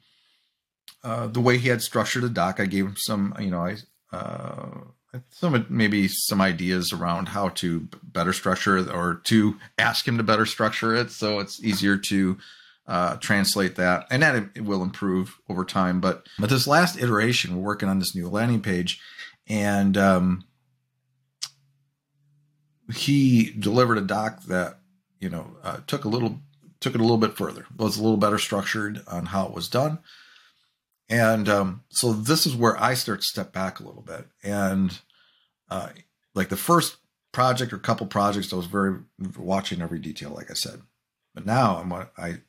uh, 1.04 1.26
the 1.26 1.40
way 1.40 1.58
he 1.58 1.68
had 1.68 1.82
structured 1.82 2.22
the 2.22 2.30
doc, 2.30 2.58
I 2.58 2.66
gave 2.66 2.86
him 2.86 2.96
some, 2.96 3.34
you 3.38 3.50
know, 3.50 3.60
I 3.60 3.76
uh, 4.12 4.80
some 5.30 5.66
maybe 5.68 6.08
some 6.08 6.40
ideas 6.40 6.92
around 6.92 7.28
how 7.28 7.50
to 7.50 7.88
better 8.02 8.32
structure 8.32 8.78
or 8.90 9.20
to 9.24 9.56
ask 9.78 10.06
him 10.06 10.16
to 10.18 10.22
better 10.22 10.46
structure 10.46 10.94
it, 10.94 11.10
so 11.10 11.38
it's 11.38 11.62
easier 11.62 11.96
to 11.96 12.38
uh, 12.86 13.16
translate 13.16 13.76
that, 13.76 14.06
and 14.10 14.22
that 14.22 14.50
it 14.54 14.64
will 14.64 14.82
improve 14.82 15.38
over 15.48 15.64
time. 15.64 16.00
But 16.00 16.26
but 16.38 16.50
this 16.50 16.66
last 16.66 16.98
iteration, 16.98 17.56
we're 17.56 17.62
working 17.62 17.88
on 17.88 17.98
this 17.98 18.14
new 18.14 18.28
landing 18.28 18.62
page, 18.62 19.00
and 19.48 19.96
um, 19.96 20.44
he 22.94 23.52
delivered 23.58 23.98
a 23.98 24.02
doc 24.02 24.44
that 24.44 24.78
you 25.20 25.28
know 25.28 25.56
uh, 25.62 25.78
took 25.86 26.04
a 26.04 26.08
little 26.08 26.40
took 26.80 26.94
it 26.94 27.00
a 27.00 27.04
little 27.04 27.18
bit 27.18 27.36
further 27.36 27.66
was 27.76 27.96
a 27.96 28.02
little 28.02 28.18
better 28.18 28.38
structured 28.38 29.02
on 29.08 29.26
how 29.26 29.46
it 29.46 29.54
was 29.54 29.68
done. 29.68 29.98
And 31.08 31.48
um, 31.48 31.84
so 31.88 32.12
this 32.12 32.46
is 32.46 32.56
where 32.56 32.80
i 32.80 32.94
start 32.94 33.20
to 33.20 33.28
step 33.28 33.52
back 33.52 33.80
a 33.80 33.84
little 33.84 34.02
bit. 34.02 34.26
And 34.42 34.98
uh, 35.70 35.88
like 36.34 36.48
the 36.48 36.56
first 36.56 36.96
project 37.32 37.72
or 37.72 37.78
couple 37.78 38.06
projects 38.06 38.52
i 38.52 38.56
was 38.56 38.66
very 38.66 39.00
watching 39.36 39.82
every 39.82 39.98
detail 39.98 40.30
like 40.30 40.50
i 40.50 40.54
said. 40.54 40.82
But 41.34 41.46
now 41.46 41.78
i'm 41.78 41.92
i 41.92 42.40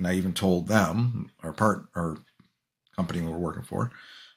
and 0.00 0.08
i 0.08 0.14
even 0.14 0.32
told 0.32 0.66
them 0.66 1.30
our 1.42 1.52
part 1.52 1.84
our 1.94 2.16
company 2.96 3.20
we 3.20 3.28
we're 3.28 3.38
working 3.38 3.62
for 3.62 3.90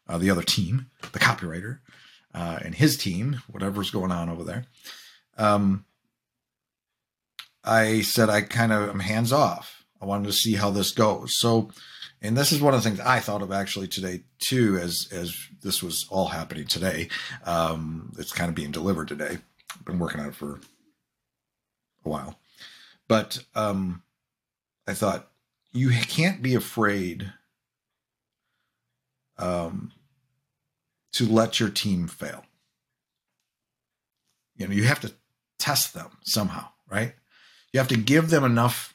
uh, 0.08 0.18
the 0.18 0.30
other 0.30 0.44
team 0.44 0.88
the 1.14 1.20
copywriter 1.20 1.80
uh, 2.34 2.60
and 2.64 2.76
his 2.76 2.98
team 2.98 3.42
whatever's 3.50 3.90
going 3.90 4.12
on 4.12 4.30
over 4.30 4.44
there 4.44 4.66
um, 5.38 5.86
I 7.64 8.02
said 8.02 8.30
I 8.30 8.42
kind 8.42 8.72
of 8.72 8.90
am 8.90 9.00
hands 9.00 9.32
off. 9.32 9.84
I 10.02 10.06
wanted 10.06 10.28
to 10.28 10.34
see 10.34 10.56
how 10.56 10.70
this 10.70 10.92
goes. 10.92 11.40
So, 11.40 11.70
and 12.22 12.38
this 12.38 12.52
is 12.52 12.62
one 12.62 12.74
of 12.74 12.84
the 12.84 12.90
things 12.90 13.00
I 13.00 13.20
thought 13.20 13.42
of 13.42 13.52
actually 13.52 13.88
today 13.88 14.24
too, 14.40 14.78
as 14.78 15.08
as 15.12 15.36
this 15.62 15.82
was 15.82 16.06
all 16.10 16.28
happening 16.28 16.68
today. 16.68 17.10
Um, 17.46 18.12
it's 18.18 18.34
kind 18.34 18.50
of 18.50 18.56
being 18.56 18.72
delivered 18.72 19.08
today. 19.08 19.38
I've 19.74 19.86
been 19.86 20.00
working 20.00 20.20
on 20.20 20.28
it 20.28 20.36
for 20.36 20.60
a 22.06 22.10
while, 22.10 22.38
but 23.08 23.44
um, 23.56 24.04
I 24.88 24.94
thought 24.94 25.30
you 25.74 25.90
can't 25.90 26.42
be 26.42 26.56
afraid 26.56 27.34
um, 29.38 29.92
to 31.14 31.26
let 31.26 31.60
your 31.60 31.70
team 31.70 32.08
fail. 32.08 32.46
You 34.56 34.68
know, 34.68 34.74
you 34.74 34.84
have 34.84 35.00
to 35.02 35.14
test 35.58 35.94
them 35.94 36.12
somehow, 36.24 36.68
right? 36.90 37.14
You 37.72 37.80
have 37.80 37.88
to 37.90 37.98
give 37.98 38.30
them 38.30 38.44
enough. 38.44 38.94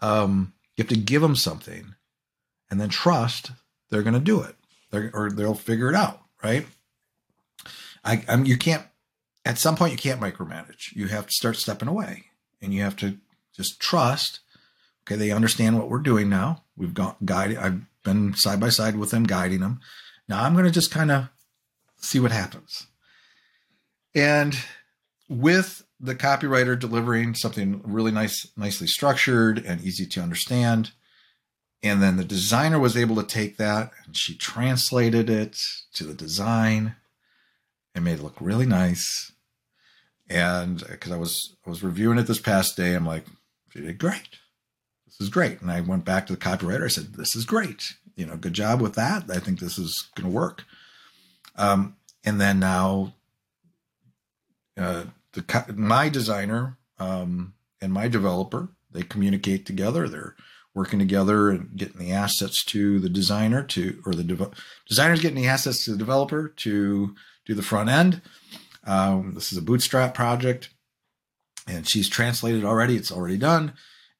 Um, 0.00 0.52
you 0.76 0.82
have 0.82 0.90
to 0.90 0.98
give 0.98 1.22
them 1.22 1.36
something, 1.36 1.94
and 2.70 2.80
then 2.80 2.88
trust 2.88 3.52
they're 3.88 4.02
going 4.02 4.14
to 4.14 4.20
do 4.20 4.42
it, 4.42 4.56
they're, 4.90 5.10
or 5.14 5.30
they'll 5.30 5.54
figure 5.54 5.88
it 5.88 5.94
out, 5.94 6.20
right? 6.42 6.66
I, 8.04 8.24
I'm, 8.28 8.44
you 8.44 8.58
can't. 8.58 8.84
At 9.44 9.58
some 9.58 9.76
point, 9.76 9.92
you 9.92 9.98
can't 9.98 10.20
micromanage. 10.20 10.94
You 10.94 11.06
have 11.06 11.26
to 11.26 11.32
start 11.32 11.56
stepping 11.56 11.88
away, 11.88 12.24
and 12.60 12.74
you 12.74 12.82
have 12.82 12.96
to 12.96 13.18
just 13.54 13.80
trust. 13.80 14.40
Okay, 15.06 15.16
they 15.16 15.30
understand 15.30 15.78
what 15.78 15.88
we're 15.88 15.98
doing 15.98 16.28
now. 16.28 16.64
We've 16.76 16.94
got 16.94 17.24
guided. 17.24 17.58
I've 17.58 17.82
been 18.02 18.34
side 18.34 18.58
by 18.58 18.70
side 18.70 18.96
with 18.96 19.10
them, 19.10 19.24
guiding 19.24 19.60
them. 19.60 19.80
Now 20.28 20.42
I'm 20.42 20.54
going 20.54 20.64
to 20.64 20.70
just 20.70 20.90
kind 20.90 21.10
of 21.10 21.28
see 21.98 22.18
what 22.18 22.32
happens. 22.32 22.88
And 24.14 24.58
with 25.28 25.84
the 26.00 26.14
copywriter 26.14 26.78
delivering 26.78 27.34
something 27.34 27.80
really 27.84 28.10
nice, 28.10 28.46
nicely 28.56 28.86
structured 28.86 29.58
and 29.64 29.80
easy 29.80 30.06
to 30.06 30.20
understand. 30.20 30.92
And 31.82 32.02
then 32.02 32.16
the 32.16 32.24
designer 32.24 32.78
was 32.78 32.96
able 32.96 33.16
to 33.16 33.22
take 33.22 33.56
that 33.56 33.92
and 34.04 34.16
she 34.16 34.36
translated 34.36 35.30
it 35.30 35.58
to 35.94 36.04
the 36.04 36.14
design 36.14 36.96
and 37.94 38.04
made 38.04 38.18
it 38.18 38.22
look 38.22 38.36
really 38.40 38.66
nice. 38.66 39.32
And 40.28 40.84
because 40.88 41.12
I 41.12 41.16
was 41.16 41.54
I 41.64 41.70
was 41.70 41.84
reviewing 41.84 42.18
it 42.18 42.26
this 42.26 42.40
past 42.40 42.76
day, 42.76 42.94
I'm 42.94 43.06
like, 43.06 43.24
she 43.72 43.80
did 43.80 43.98
great. 43.98 44.28
This 45.18 45.26
is 45.26 45.32
great. 45.32 45.60
And 45.60 45.70
I 45.70 45.80
went 45.80 46.04
back 46.04 46.26
to 46.26 46.34
the 46.34 46.38
copywriter. 46.38 46.84
I 46.84 46.88
said, 46.88 47.14
this 47.14 47.34
is 47.34 47.44
great. 47.44 47.94
You 48.16 48.26
know, 48.26 48.36
good 48.36 48.52
job 48.52 48.80
with 48.80 48.94
that. 48.94 49.30
I 49.30 49.38
think 49.38 49.60
this 49.60 49.78
is 49.78 50.08
going 50.14 50.30
to 50.30 50.34
work. 50.34 50.64
Um, 51.56 51.96
and 52.24 52.40
then 52.40 52.58
now 52.58 53.14
uh, 54.76 55.04
the 55.32 55.74
my 55.74 56.08
designer 56.08 56.76
um, 56.98 57.54
and 57.80 57.92
my 57.92 58.08
developer 58.08 58.68
they 58.92 59.02
communicate 59.02 59.66
together. 59.66 60.08
They're 60.08 60.34
working 60.74 60.98
together 60.98 61.50
and 61.50 61.74
getting 61.76 61.98
the 61.98 62.12
assets 62.12 62.64
to 62.64 62.98
the 62.98 63.08
designer 63.08 63.62
to 63.62 64.02
or 64.04 64.14
the 64.14 64.24
de- 64.24 64.50
designer's 64.86 65.20
getting 65.20 65.40
the 65.40 65.48
assets 65.48 65.84
to 65.84 65.92
the 65.92 65.98
developer 65.98 66.48
to 66.48 67.14
do 67.44 67.54
the 67.54 67.62
front 67.62 67.88
end. 67.88 68.20
Um, 68.84 69.34
this 69.34 69.52
is 69.52 69.58
a 69.58 69.62
bootstrap 69.62 70.14
project, 70.14 70.70
and 71.66 71.88
she's 71.88 72.08
translated 72.08 72.64
already. 72.64 72.96
It's 72.96 73.12
already 73.12 73.38
done. 73.38 73.72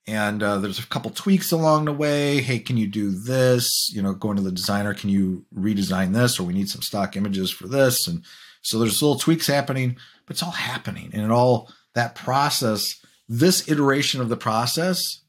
And 0.08 0.42
uh, 0.42 0.58
there's 0.58 0.78
a 0.78 0.86
couple 0.86 1.10
tweaks 1.10 1.50
along 1.50 1.86
the 1.86 1.92
way. 1.92 2.40
Hey, 2.40 2.60
can 2.60 2.76
you 2.76 2.86
do 2.86 3.10
this? 3.10 3.90
You 3.92 4.02
know, 4.02 4.14
going 4.14 4.36
to 4.36 4.42
the 4.42 4.52
designer, 4.52 4.94
can 4.94 5.10
you 5.10 5.44
redesign 5.52 6.12
this? 6.12 6.38
Or 6.38 6.44
we 6.44 6.54
need 6.54 6.68
some 6.68 6.82
stock 6.82 7.16
images 7.16 7.50
for 7.50 7.66
this. 7.66 8.06
And 8.06 8.22
so 8.62 8.78
there's 8.78 9.02
little 9.02 9.18
tweaks 9.18 9.46
happening 9.46 9.96
but 10.26 10.34
it's 10.34 10.42
all 10.42 10.50
happening 10.50 11.10
and 11.12 11.22
it 11.22 11.30
all 11.30 11.70
that 11.94 12.14
process 12.14 13.00
this 13.28 13.68
iteration 13.68 14.20
of 14.20 14.28
the 14.28 14.36
process 14.36 15.22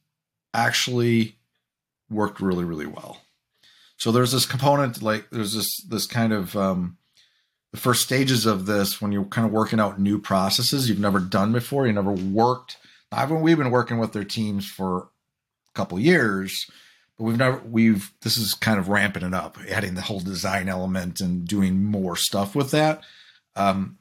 actually 0.54 1.38
worked 2.10 2.40
really 2.40 2.64
really 2.64 2.86
well 2.86 3.22
so 3.98 4.12
there's 4.12 4.32
this 4.32 4.46
component 4.46 5.02
like 5.02 5.30
there's 5.32 5.54
this 5.54 5.82
this 5.88 6.06
kind 6.06 6.34
of 6.34 6.56
um, 6.56 6.98
the 7.72 7.78
first 7.78 8.02
stages 8.02 8.46
of 8.46 8.66
this 8.66 9.02
when 9.02 9.12
you're 9.12 9.26
kind 9.26 9.46
of 9.46 9.54
working 9.54 9.80
out 9.80 10.00
new 10.00 10.20
processes 10.20 10.90
you've 10.90 11.00
never 11.00 11.20
done 11.20 11.52
before 11.52 11.86
you 11.86 11.94
never 11.94 12.12
worked 12.12 12.78
i've 13.12 13.32
we've 13.32 13.58
been 13.58 13.72
working 13.72 13.98
with 13.98 14.14
their 14.14 14.24
teams 14.24 14.66
for 14.66 14.98
a 14.98 15.74
couple 15.74 16.00
years 16.00 16.66
but 17.18 17.24
we've 17.24 17.38
never 17.38 17.62
we've 17.66 18.12
this 18.22 18.38
is 18.38 18.54
kind 18.54 18.80
of 18.80 18.90
ramping 18.90 19.24
it 19.24 19.34
up 19.34 19.58
adding 19.70 19.96
the 19.96 20.02
whole 20.02 20.20
design 20.20 20.70
element 20.70 21.20
and 21.20 21.48
doing 21.48 21.84
more 21.84 22.16
stuff 22.16 22.56
with 22.56 22.72
that 22.72 23.04
um, 23.58 23.98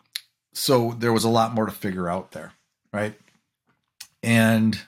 so 0.52 0.94
there 0.98 1.12
was 1.12 1.24
a 1.24 1.28
lot 1.28 1.54
more 1.54 1.66
to 1.66 1.72
figure 1.72 2.08
out 2.08 2.32
there, 2.32 2.52
right? 2.90 3.14
And 4.22 4.78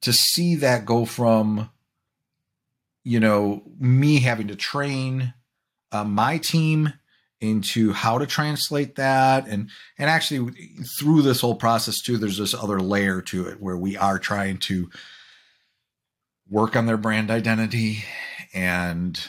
to 0.00 0.12
see 0.12 0.54
that 0.56 0.86
go 0.86 1.04
from, 1.04 1.70
you 3.04 3.20
know, 3.20 3.62
me 3.78 4.20
having 4.20 4.48
to 4.48 4.56
train 4.56 5.34
uh, 5.92 6.04
my 6.04 6.38
team 6.38 6.94
into 7.40 7.92
how 7.92 8.18
to 8.18 8.26
translate 8.26 8.96
that 8.96 9.46
and 9.46 9.70
and 9.96 10.10
actually 10.10 10.52
through 10.98 11.22
this 11.22 11.40
whole 11.40 11.54
process 11.54 12.00
too 12.00 12.16
there's 12.16 12.38
this 12.38 12.52
other 12.52 12.80
layer 12.80 13.22
to 13.22 13.46
it 13.46 13.60
where 13.60 13.76
we 13.76 13.96
are 13.96 14.18
trying 14.18 14.58
to 14.58 14.90
work 16.50 16.74
on 16.74 16.86
their 16.86 16.96
brand 16.96 17.30
identity 17.30 18.04
and 18.52 19.28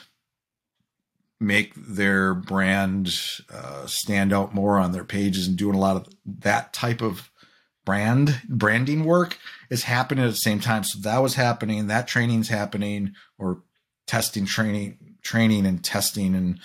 make 1.39 1.73
their 1.75 2.33
brand 2.33 3.15
uh, 3.53 3.85
stand 3.85 4.33
out 4.33 4.53
more 4.53 4.77
on 4.77 4.91
their 4.91 5.03
pages 5.03 5.47
and 5.47 5.57
doing 5.57 5.75
a 5.75 5.79
lot 5.79 5.95
of 5.95 6.07
that 6.25 6.73
type 6.73 7.01
of 7.01 7.29
brand 7.85 8.41
branding 8.47 9.05
work 9.05 9.37
is 9.69 9.83
happening 9.83 10.23
at 10.23 10.29
the 10.29 10.35
same 10.35 10.59
time. 10.59 10.83
So 10.83 10.99
that 10.99 11.19
was 11.19 11.35
happening, 11.35 11.87
that 11.87 12.07
training's 12.07 12.49
happening, 12.49 13.13
or 13.37 13.63
testing, 14.05 14.45
training, 14.45 15.15
training 15.21 15.65
and 15.65 15.83
testing 15.83 16.35
and 16.35 16.59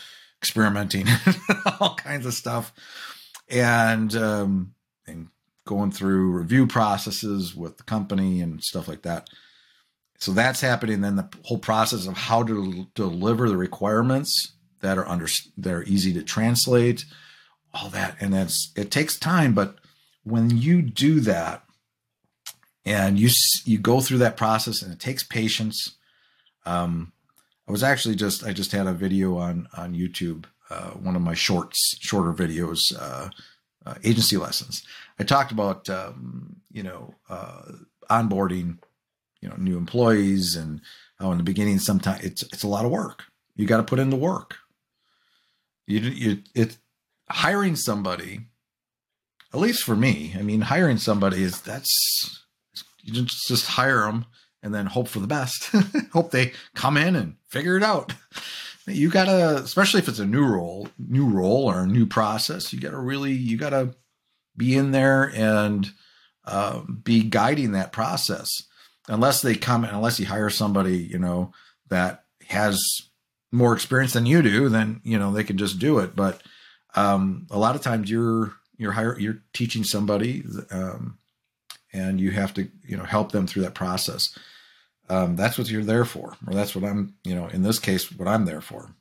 experimenting, 0.44 1.06
all 1.80 1.94
kinds 1.94 2.26
of 2.26 2.34
stuff, 2.34 2.70
and 3.48 4.14
um, 4.14 4.74
and 5.06 5.28
going 5.64 5.90
through 5.90 6.32
review 6.32 6.66
processes 6.66 7.54
with 7.54 7.78
the 7.78 7.82
company 7.82 8.42
and 8.42 8.62
stuff 8.62 8.86
like 8.86 9.00
that. 9.02 9.30
So 10.18 10.32
that's 10.32 10.60
happening. 10.60 11.00
Then 11.00 11.16
the 11.16 11.30
whole 11.44 11.58
process 11.58 12.06
of 12.06 12.14
how 12.14 12.42
to 12.42 12.86
deliver 12.94 13.48
the 13.48 13.56
requirements 13.56 14.52
that 14.82 14.98
are 14.98 15.08
under 15.08 15.26
that 15.56 15.72
are 15.72 15.84
easy 15.84 16.12
to 16.12 16.22
translate, 16.22 17.06
all 17.72 17.88
that, 17.88 18.16
and 18.20 18.34
that's 18.34 18.70
it 18.76 18.90
takes 18.90 19.18
time. 19.18 19.54
But 19.54 19.76
when 20.24 20.50
you 20.50 20.82
do 20.82 21.20
that, 21.20 21.64
and 22.84 23.18
you 23.18 23.30
you 23.64 23.78
go 23.78 24.02
through 24.02 24.18
that 24.18 24.36
process, 24.36 24.82
and 24.82 24.92
it 24.92 25.00
takes 25.00 25.22
patience. 25.22 25.96
Um, 26.66 27.12
I 27.66 27.72
was 27.72 27.82
actually 27.82 28.14
just 28.16 28.44
I 28.44 28.52
just 28.52 28.72
had 28.72 28.86
a 28.86 28.92
video 28.92 29.36
on 29.38 29.68
on 29.76 29.94
YouTube, 29.94 30.44
uh, 30.70 30.90
one 30.90 31.16
of 31.16 31.22
my 31.22 31.34
shorts, 31.34 31.96
shorter 32.00 32.32
videos, 32.32 32.80
uh, 32.98 33.30
uh, 33.86 33.94
agency 34.04 34.36
lessons. 34.36 34.82
I 35.18 35.24
talked 35.24 35.52
about 35.52 35.88
um, 35.88 36.56
you 36.70 36.82
know 36.82 37.14
uh, 37.28 37.62
onboarding, 38.10 38.78
you 39.40 39.48
know, 39.48 39.56
new 39.56 39.78
employees, 39.78 40.56
and 40.56 40.80
how 41.18 41.32
in 41.32 41.38
the 41.38 41.44
beginning 41.44 41.78
sometimes 41.78 42.22
it's 42.22 42.42
it's 42.42 42.62
a 42.62 42.68
lot 42.68 42.84
of 42.84 42.90
work. 42.90 43.24
You 43.56 43.66
got 43.66 43.78
to 43.78 43.82
put 43.82 43.98
in 43.98 44.10
the 44.10 44.16
work. 44.16 44.56
You 45.86 46.00
you 46.00 46.42
it 46.54 46.76
hiring 47.30 47.76
somebody, 47.76 48.40
at 49.54 49.60
least 49.60 49.84
for 49.84 49.96
me. 49.96 50.34
I 50.38 50.42
mean, 50.42 50.62
hiring 50.62 50.98
somebody 50.98 51.42
is 51.42 51.62
that's 51.62 52.44
you 53.02 53.22
just 53.22 53.48
just 53.48 53.66
hire 53.68 54.00
them 54.00 54.26
and 54.64 54.74
then 54.74 54.86
hope 54.86 55.06
for 55.06 55.20
the 55.20 55.26
best. 55.26 55.70
hope 56.12 56.30
they 56.30 56.52
come 56.74 56.96
in 56.96 57.14
and 57.14 57.36
figure 57.46 57.76
it 57.76 57.82
out. 57.82 58.14
You 58.86 59.10
gotta, 59.10 59.56
especially 59.56 60.00
if 60.00 60.08
it's 60.08 60.18
a 60.18 60.26
new 60.26 60.44
role, 60.44 60.88
new 60.98 61.28
role 61.28 61.70
or 61.70 61.80
a 61.82 61.86
new 61.86 62.06
process, 62.06 62.72
you 62.72 62.80
gotta 62.80 62.98
really, 62.98 63.32
you 63.32 63.58
gotta 63.58 63.94
be 64.56 64.74
in 64.74 64.90
there 64.90 65.30
and 65.34 65.90
uh, 66.46 66.80
be 66.80 67.22
guiding 67.22 67.72
that 67.72 67.92
process. 67.92 68.50
Unless 69.06 69.42
they 69.42 69.54
come, 69.54 69.84
unless 69.84 70.18
you 70.18 70.26
hire 70.26 70.50
somebody, 70.50 70.96
you 70.96 71.18
know, 71.18 71.52
that 71.90 72.24
has 72.48 72.80
more 73.52 73.74
experience 73.74 74.14
than 74.14 74.26
you 74.26 74.42
do, 74.42 74.70
then 74.70 75.00
you 75.04 75.18
know 75.18 75.30
they 75.30 75.44
can 75.44 75.58
just 75.58 75.78
do 75.78 75.98
it. 75.98 76.16
But 76.16 76.42
um, 76.94 77.46
a 77.50 77.58
lot 77.58 77.76
of 77.76 77.82
times 77.82 78.10
you're 78.10 78.54
you're 78.78 78.92
hire, 78.92 79.18
you're 79.18 79.42
teaching 79.52 79.84
somebody, 79.84 80.42
um, 80.70 81.18
and 81.92 82.18
you 82.18 82.30
have 82.30 82.54
to 82.54 82.68
you 82.82 82.96
know 82.96 83.04
help 83.04 83.32
them 83.32 83.46
through 83.46 83.62
that 83.62 83.74
process 83.74 84.36
um, 85.08 85.36
that's 85.36 85.58
what 85.58 85.70
you're 85.70 85.84
there 85.84 86.04
for, 86.04 86.36
or 86.46 86.54
that's 86.54 86.74
what 86.74 86.84
I'm, 86.84 87.14
you 87.24 87.34
know, 87.34 87.46
in 87.48 87.62
this 87.62 87.78
case, 87.78 88.10
what 88.12 88.28
I'm 88.28 88.44
there 88.44 88.60
for. 88.60 88.94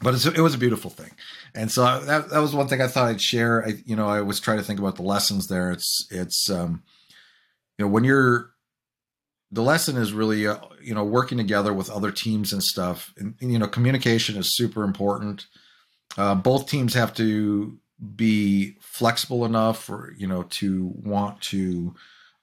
But 0.00 0.24
it 0.24 0.40
was 0.40 0.54
a 0.54 0.58
beautiful 0.58 0.90
thing, 0.90 1.10
and 1.54 1.70
so 1.70 2.00
that 2.00 2.30
that 2.30 2.38
was 2.38 2.54
one 2.54 2.66
thing 2.66 2.80
I 2.80 2.88
thought 2.88 3.08
I'd 3.08 3.20
share. 3.20 3.64
I, 3.66 3.74
you 3.84 3.94
know, 3.94 4.08
I 4.08 4.22
was 4.22 4.40
trying 4.40 4.58
to 4.58 4.64
think 4.64 4.80
about 4.80 4.96
the 4.96 5.02
lessons 5.02 5.48
there. 5.48 5.70
It's 5.70 6.06
it's, 6.10 6.50
um, 6.50 6.82
you 7.78 7.84
know, 7.84 7.90
when 7.90 8.02
you're 8.02 8.52
the 9.52 9.62
lesson 9.62 9.98
is 9.98 10.14
really 10.14 10.46
uh, 10.46 10.56
you 10.82 10.94
know 10.94 11.04
working 11.04 11.38
together 11.38 11.72
with 11.72 11.90
other 11.90 12.10
teams 12.10 12.52
and 12.52 12.62
stuff 12.62 13.12
and, 13.18 13.34
and 13.40 13.52
you 13.52 13.58
know 13.58 13.68
communication 13.68 14.36
is 14.36 14.56
super 14.56 14.82
important 14.82 15.46
uh, 16.16 16.34
both 16.34 16.66
teams 16.66 16.94
have 16.94 17.14
to 17.14 17.78
be 18.16 18.74
flexible 18.80 19.44
enough 19.44 19.88
or 19.88 20.14
you 20.16 20.26
know 20.26 20.42
to 20.44 20.92
want 20.96 21.40
to 21.40 21.94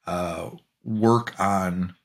uh, 0.08 0.52
work 0.84 1.38
on 1.40 1.96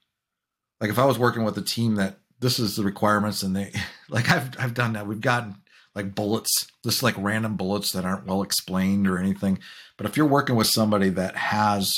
like 0.85 0.91
if 0.91 0.99
I 0.99 1.07
was 1.07 1.19
working 1.19 1.45
with 1.45 1.57
a 1.57 1.63
team 1.63 1.95
that 1.95 2.19
this 2.41 2.59
is 2.59 2.77
the 2.77 2.83
requirements 2.83 3.43
and 3.43 3.57
they 3.57 3.73
like 4.11 4.31
I've 4.31 4.51
I've 4.61 4.75
done 4.75 4.93
that. 4.93 5.07
We've 5.07 5.19
gotten 5.19 5.57
like 5.95 6.15
bullets, 6.15 6.67
just 6.85 7.03
like 7.03 7.15
random 7.17 7.57
bullets 7.57 7.93
that 7.93 8.05
aren't 8.05 8.27
well 8.27 8.43
explained 8.43 9.09
or 9.09 9.17
anything. 9.17 9.61
But 9.97 10.07
if 10.07 10.15
you're 10.15 10.27
working 10.27 10.55
with 10.55 10.67
somebody 10.67 11.09
that 11.09 11.37
has 11.37 11.95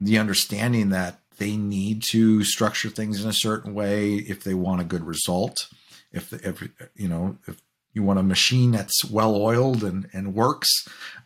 the 0.00 0.16
understanding 0.16 0.88
that 0.90 1.20
they 1.36 1.58
need 1.58 2.02
to 2.04 2.42
structure 2.42 2.88
things 2.88 3.22
in 3.22 3.28
a 3.28 3.34
certain 3.34 3.74
way 3.74 4.14
if 4.14 4.42
they 4.42 4.54
want 4.54 4.80
a 4.80 4.84
good 4.84 5.04
result, 5.04 5.68
if 6.12 6.32
if 6.32 6.66
you 6.94 7.06
know 7.08 7.36
if 7.46 7.60
you 7.92 8.02
want 8.02 8.18
a 8.18 8.22
machine 8.22 8.70
that's 8.70 9.04
well 9.04 9.36
oiled 9.36 9.84
and 9.84 10.08
and 10.14 10.34
works, 10.34 10.70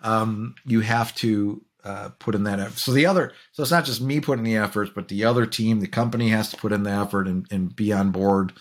um, 0.00 0.56
you 0.66 0.80
have 0.80 1.14
to 1.14 1.62
uh, 1.84 2.10
put 2.18 2.34
in 2.34 2.44
that 2.44 2.60
effort. 2.60 2.78
So 2.78 2.92
the 2.92 3.06
other, 3.06 3.32
so 3.52 3.62
it's 3.62 3.72
not 3.72 3.84
just 3.84 4.00
me 4.00 4.20
putting 4.20 4.44
the 4.44 4.56
efforts, 4.56 4.90
but 4.94 5.08
the 5.08 5.24
other 5.24 5.46
team, 5.46 5.80
the 5.80 5.86
company 5.86 6.28
has 6.28 6.50
to 6.50 6.56
put 6.56 6.72
in 6.72 6.82
the 6.82 6.90
effort 6.90 7.26
and, 7.26 7.46
and 7.50 7.74
be 7.74 7.92
on 7.92 8.10
board 8.10 8.52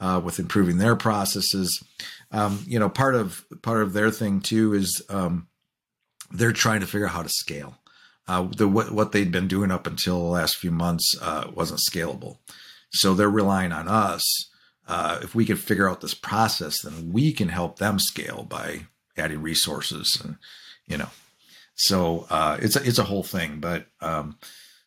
uh, 0.00 0.20
with 0.22 0.38
improving 0.38 0.78
their 0.78 0.96
processes. 0.96 1.82
Um, 2.30 2.64
you 2.66 2.78
know, 2.78 2.88
part 2.88 3.14
of 3.14 3.44
part 3.62 3.82
of 3.82 3.92
their 3.92 4.10
thing 4.10 4.40
too 4.40 4.74
is 4.74 5.02
um, 5.08 5.48
they're 6.30 6.52
trying 6.52 6.80
to 6.80 6.86
figure 6.86 7.06
out 7.06 7.12
how 7.12 7.22
to 7.22 7.28
scale. 7.28 7.78
Uh, 8.26 8.48
the 8.56 8.66
what, 8.66 8.90
what 8.90 9.12
they'd 9.12 9.32
been 9.32 9.48
doing 9.48 9.70
up 9.70 9.86
until 9.86 10.18
the 10.18 10.30
last 10.30 10.56
few 10.56 10.70
months 10.70 11.14
uh, 11.20 11.50
wasn't 11.54 11.80
scalable, 11.80 12.38
so 12.90 13.14
they're 13.14 13.30
relying 13.30 13.72
on 13.72 13.88
us. 13.88 14.50
Uh, 14.86 15.18
if 15.22 15.34
we 15.34 15.44
can 15.44 15.56
figure 15.56 15.88
out 15.88 16.00
this 16.00 16.14
process, 16.14 16.82
then 16.82 17.12
we 17.12 17.32
can 17.32 17.48
help 17.48 17.78
them 17.78 17.98
scale 17.98 18.44
by 18.48 18.86
adding 19.16 19.40
resources 19.40 20.20
and 20.22 20.36
you 20.86 20.98
know 20.98 21.08
so 21.74 22.26
uh, 22.30 22.58
it's 22.60 22.76
a, 22.76 22.86
it's 22.86 22.98
a 22.98 23.04
whole 23.04 23.22
thing, 23.22 23.58
but 23.58 23.86
um, 24.00 24.38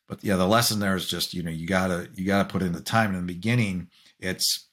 but 0.07 0.23
yeah, 0.23 0.37
the 0.37 0.47
lesson 0.47 0.79
there 0.79 0.95
is 0.95 1.07
just 1.07 1.33
you 1.33 1.43
know 1.43 1.51
you 1.51 1.67
gotta 1.67 2.09
you 2.15 2.25
gotta 2.25 2.49
put 2.49 2.61
in 2.61 2.73
the 2.73 2.81
time 2.81 3.13
in 3.13 3.21
the 3.21 3.33
beginning. 3.33 3.89
It's 4.19 4.67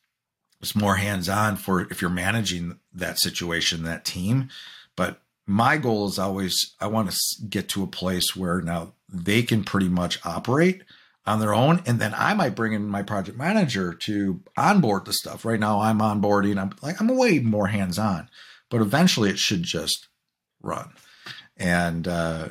it's 0.60 0.76
more 0.76 0.96
hands 0.96 1.28
on 1.28 1.56
for 1.56 1.80
if 1.80 2.00
you're 2.00 2.10
managing 2.10 2.78
that 2.92 3.18
situation, 3.18 3.82
that 3.82 4.04
team. 4.04 4.48
But 4.96 5.20
my 5.46 5.76
goal 5.76 6.06
is 6.08 6.18
always 6.18 6.74
I 6.80 6.86
want 6.86 7.10
to 7.10 7.46
get 7.48 7.68
to 7.70 7.82
a 7.82 7.88
place 7.88 8.36
where 8.36 8.60
now 8.60 8.92
they 9.08 9.42
can 9.42 9.64
pretty 9.64 9.88
much 9.88 10.24
operate 10.24 10.82
on 11.26 11.40
their 11.40 11.54
own, 11.54 11.82
and 11.84 11.98
then 11.98 12.14
I 12.16 12.34
might 12.34 12.54
bring 12.54 12.74
in 12.74 12.86
my 12.86 13.02
project 13.02 13.36
manager 13.36 13.92
to 13.92 14.40
onboard 14.56 15.06
the 15.06 15.12
stuff. 15.12 15.44
Right 15.44 15.58
now, 15.58 15.80
I'm 15.80 15.98
onboarding. 15.98 16.60
I'm 16.60 16.70
like 16.80 17.00
I'm 17.00 17.08
way 17.08 17.40
more 17.40 17.66
hands 17.66 17.98
on, 17.98 18.30
but 18.70 18.80
eventually 18.80 19.30
it 19.30 19.38
should 19.40 19.64
just 19.64 20.06
run 20.62 20.92
and 21.56 22.06
uh, 22.08 22.48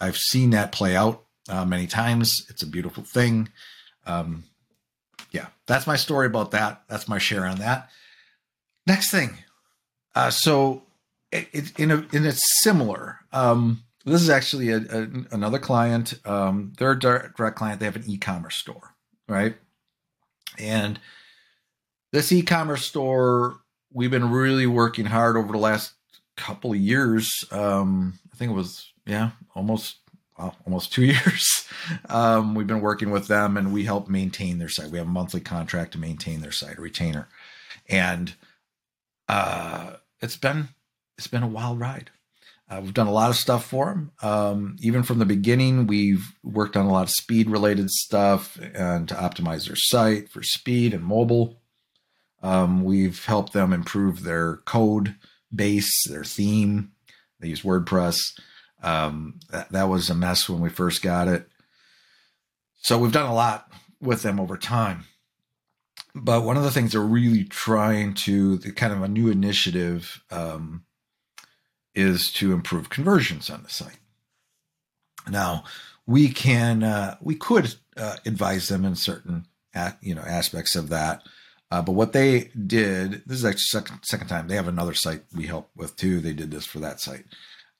I've 0.00 0.16
seen 0.16 0.50
that 0.50 0.72
play 0.72 0.96
out 0.96 1.24
uh, 1.48 1.64
many 1.64 1.86
times. 1.86 2.46
It's 2.48 2.62
a 2.62 2.66
beautiful 2.66 3.02
thing. 3.02 3.48
Um, 4.06 4.44
yeah, 5.30 5.46
that's 5.66 5.86
my 5.86 5.96
story 5.96 6.26
about 6.26 6.52
that. 6.52 6.82
That's 6.88 7.08
my 7.08 7.18
share 7.18 7.46
on 7.46 7.58
that. 7.58 7.90
Next 8.86 9.10
thing, 9.10 9.38
uh, 10.14 10.30
so 10.30 10.82
it, 11.32 11.48
it, 11.52 11.78
in 11.78 11.90
a 11.90 12.06
in 12.12 12.24
it's 12.24 12.40
similar. 12.62 13.20
Um, 13.32 13.82
this 14.04 14.20
is 14.20 14.30
actually 14.30 14.70
a, 14.70 14.76
a, 14.76 15.08
another 15.30 15.58
client. 15.58 16.14
Um, 16.26 16.74
they're 16.78 16.92
a 16.92 16.98
direct, 16.98 17.36
direct 17.36 17.56
client. 17.56 17.80
They 17.80 17.86
have 17.86 17.96
an 17.96 18.04
e-commerce 18.06 18.56
store, 18.56 18.94
right? 19.26 19.56
And 20.58 21.00
this 22.12 22.30
e-commerce 22.30 22.84
store, 22.84 23.56
we've 23.92 24.10
been 24.10 24.30
really 24.30 24.66
working 24.66 25.06
hard 25.06 25.36
over 25.36 25.52
the 25.52 25.58
last 25.58 25.94
couple 26.36 26.72
of 26.72 26.78
years. 26.78 27.44
Um, 27.50 28.18
I 28.34 28.36
think 28.36 28.50
it 28.50 28.54
was 28.54 28.92
yeah, 29.06 29.30
almost 29.54 29.98
well, 30.36 30.56
almost 30.66 30.92
two 30.92 31.04
years. 31.04 31.68
Um, 32.08 32.56
we've 32.56 32.66
been 32.66 32.80
working 32.80 33.12
with 33.12 33.28
them, 33.28 33.56
and 33.56 33.72
we 33.72 33.84
help 33.84 34.08
maintain 34.08 34.58
their 34.58 34.68
site. 34.68 34.90
We 34.90 34.98
have 34.98 35.06
a 35.06 35.10
monthly 35.10 35.40
contract 35.40 35.92
to 35.92 35.98
maintain 35.98 36.40
their 36.40 36.50
site, 36.50 36.78
a 36.78 36.80
retainer, 36.80 37.28
and 37.88 38.34
uh, 39.28 39.94
it's 40.20 40.36
been 40.36 40.68
it's 41.16 41.28
been 41.28 41.44
a 41.44 41.48
wild 41.48 41.78
ride. 41.78 42.10
Uh, 42.68 42.80
we've 42.82 42.94
done 42.94 43.06
a 43.06 43.12
lot 43.12 43.30
of 43.30 43.36
stuff 43.36 43.66
for 43.66 43.86
them. 43.86 44.10
Um, 44.20 44.76
even 44.80 45.04
from 45.04 45.20
the 45.20 45.26
beginning, 45.26 45.86
we've 45.86 46.34
worked 46.42 46.76
on 46.76 46.86
a 46.86 46.92
lot 46.92 47.02
of 47.02 47.10
speed 47.10 47.48
related 47.48 47.88
stuff 47.88 48.58
and 48.74 49.08
to 49.08 49.14
optimize 49.14 49.66
their 49.66 49.76
site 49.76 50.28
for 50.28 50.42
speed 50.42 50.92
and 50.92 51.04
mobile. 51.04 51.60
Um, 52.42 52.82
we've 52.82 53.24
helped 53.26 53.52
them 53.52 53.72
improve 53.72 54.24
their 54.24 54.56
code 54.56 55.14
base, 55.54 56.08
their 56.08 56.24
theme, 56.24 56.93
they 57.44 57.50
use 57.50 57.62
WordPress. 57.62 58.40
Um, 58.82 59.38
that, 59.50 59.70
that 59.70 59.88
was 59.88 60.08
a 60.08 60.14
mess 60.14 60.48
when 60.48 60.60
we 60.60 60.70
first 60.70 61.02
got 61.02 61.28
it. 61.28 61.46
So 62.80 62.98
we've 62.98 63.12
done 63.12 63.30
a 63.30 63.34
lot 63.34 63.70
with 64.00 64.22
them 64.22 64.40
over 64.40 64.56
time. 64.56 65.04
But 66.14 66.44
one 66.44 66.56
of 66.56 66.62
the 66.62 66.70
things 66.70 66.92
they're 66.92 67.00
really 67.02 67.44
trying 67.44 68.14
to, 68.14 68.56
the 68.56 68.72
kind 68.72 68.92
of 68.92 69.02
a 69.02 69.08
new 69.08 69.28
initiative, 69.28 70.22
um, 70.30 70.84
is 71.94 72.32
to 72.32 72.52
improve 72.52 72.88
conversions 72.88 73.50
on 73.50 73.62
the 73.62 73.68
site. 73.68 73.98
Now, 75.28 75.64
we 76.06 76.28
can, 76.28 76.82
uh, 76.82 77.16
we 77.20 77.34
could 77.34 77.74
uh, 77.96 78.16
advise 78.24 78.68
them 78.68 78.84
in 78.84 78.94
certain, 78.94 79.46
you 80.00 80.14
know, 80.14 80.22
aspects 80.22 80.76
of 80.76 80.88
that. 80.88 81.22
Uh, 81.74 81.82
but 81.82 81.96
what 81.96 82.12
they 82.12 82.52
did, 82.66 83.24
this 83.26 83.38
is 83.38 83.44
actually 83.44 83.58
second 83.62 83.98
second 84.04 84.28
time 84.28 84.46
they 84.46 84.54
have 84.54 84.68
another 84.68 84.94
site 84.94 85.22
we 85.34 85.48
help 85.48 85.70
with 85.74 85.96
too. 85.96 86.20
They 86.20 86.32
did 86.32 86.52
this 86.52 86.64
for 86.64 86.78
that 86.78 87.00
site 87.00 87.24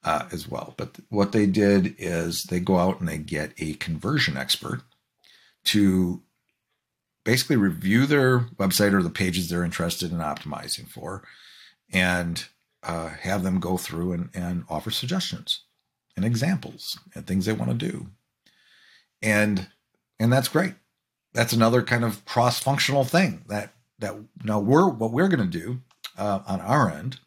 uh, 0.02 0.26
as 0.32 0.48
well. 0.48 0.74
But 0.76 0.96
what 1.10 1.30
they 1.30 1.46
did 1.46 1.94
is 1.96 2.42
they 2.42 2.58
go 2.58 2.78
out 2.78 2.98
and 2.98 3.08
they 3.08 3.18
get 3.18 3.52
a 3.56 3.74
conversion 3.74 4.36
expert 4.36 4.82
to 5.66 6.22
basically 7.24 7.54
review 7.54 8.06
their 8.06 8.40
website 8.56 8.94
or 8.94 9.02
the 9.02 9.10
pages 9.10 9.48
they're 9.48 9.62
interested 9.62 10.10
in 10.10 10.18
optimizing 10.18 10.88
for, 10.88 11.22
and 11.92 12.46
uh, 12.82 13.10
have 13.10 13.44
them 13.44 13.60
go 13.60 13.76
through 13.76 14.10
and, 14.10 14.28
and 14.34 14.64
offer 14.68 14.90
suggestions 14.90 15.60
and 16.16 16.24
examples 16.24 16.98
and 17.14 17.28
things 17.28 17.46
they 17.46 17.52
want 17.52 17.70
to 17.70 17.90
do. 17.90 18.08
And 19.22 19.68
and 20.18 20.32
that's 20.32 20.48
great. 20.48 20.74
That's 21.32 21.52
another 21.52 21.82
kind 21.82 22.02
of 22.02 22.24
cross-functional 22.24 23.04
thing 23.04 23.44
that 23.48 23.73
that 23.98 24.14
now 24.44 24.58
we're 24.58 24.88
what 24.88 25.12
we're 25.12 25.28
going 25.28 25.50
to 25.50 25.58
do 25.58 25.80
uh, 26.18 26.40
on 26.46 26.60
our 26.60 26.90
end 26.90 27.20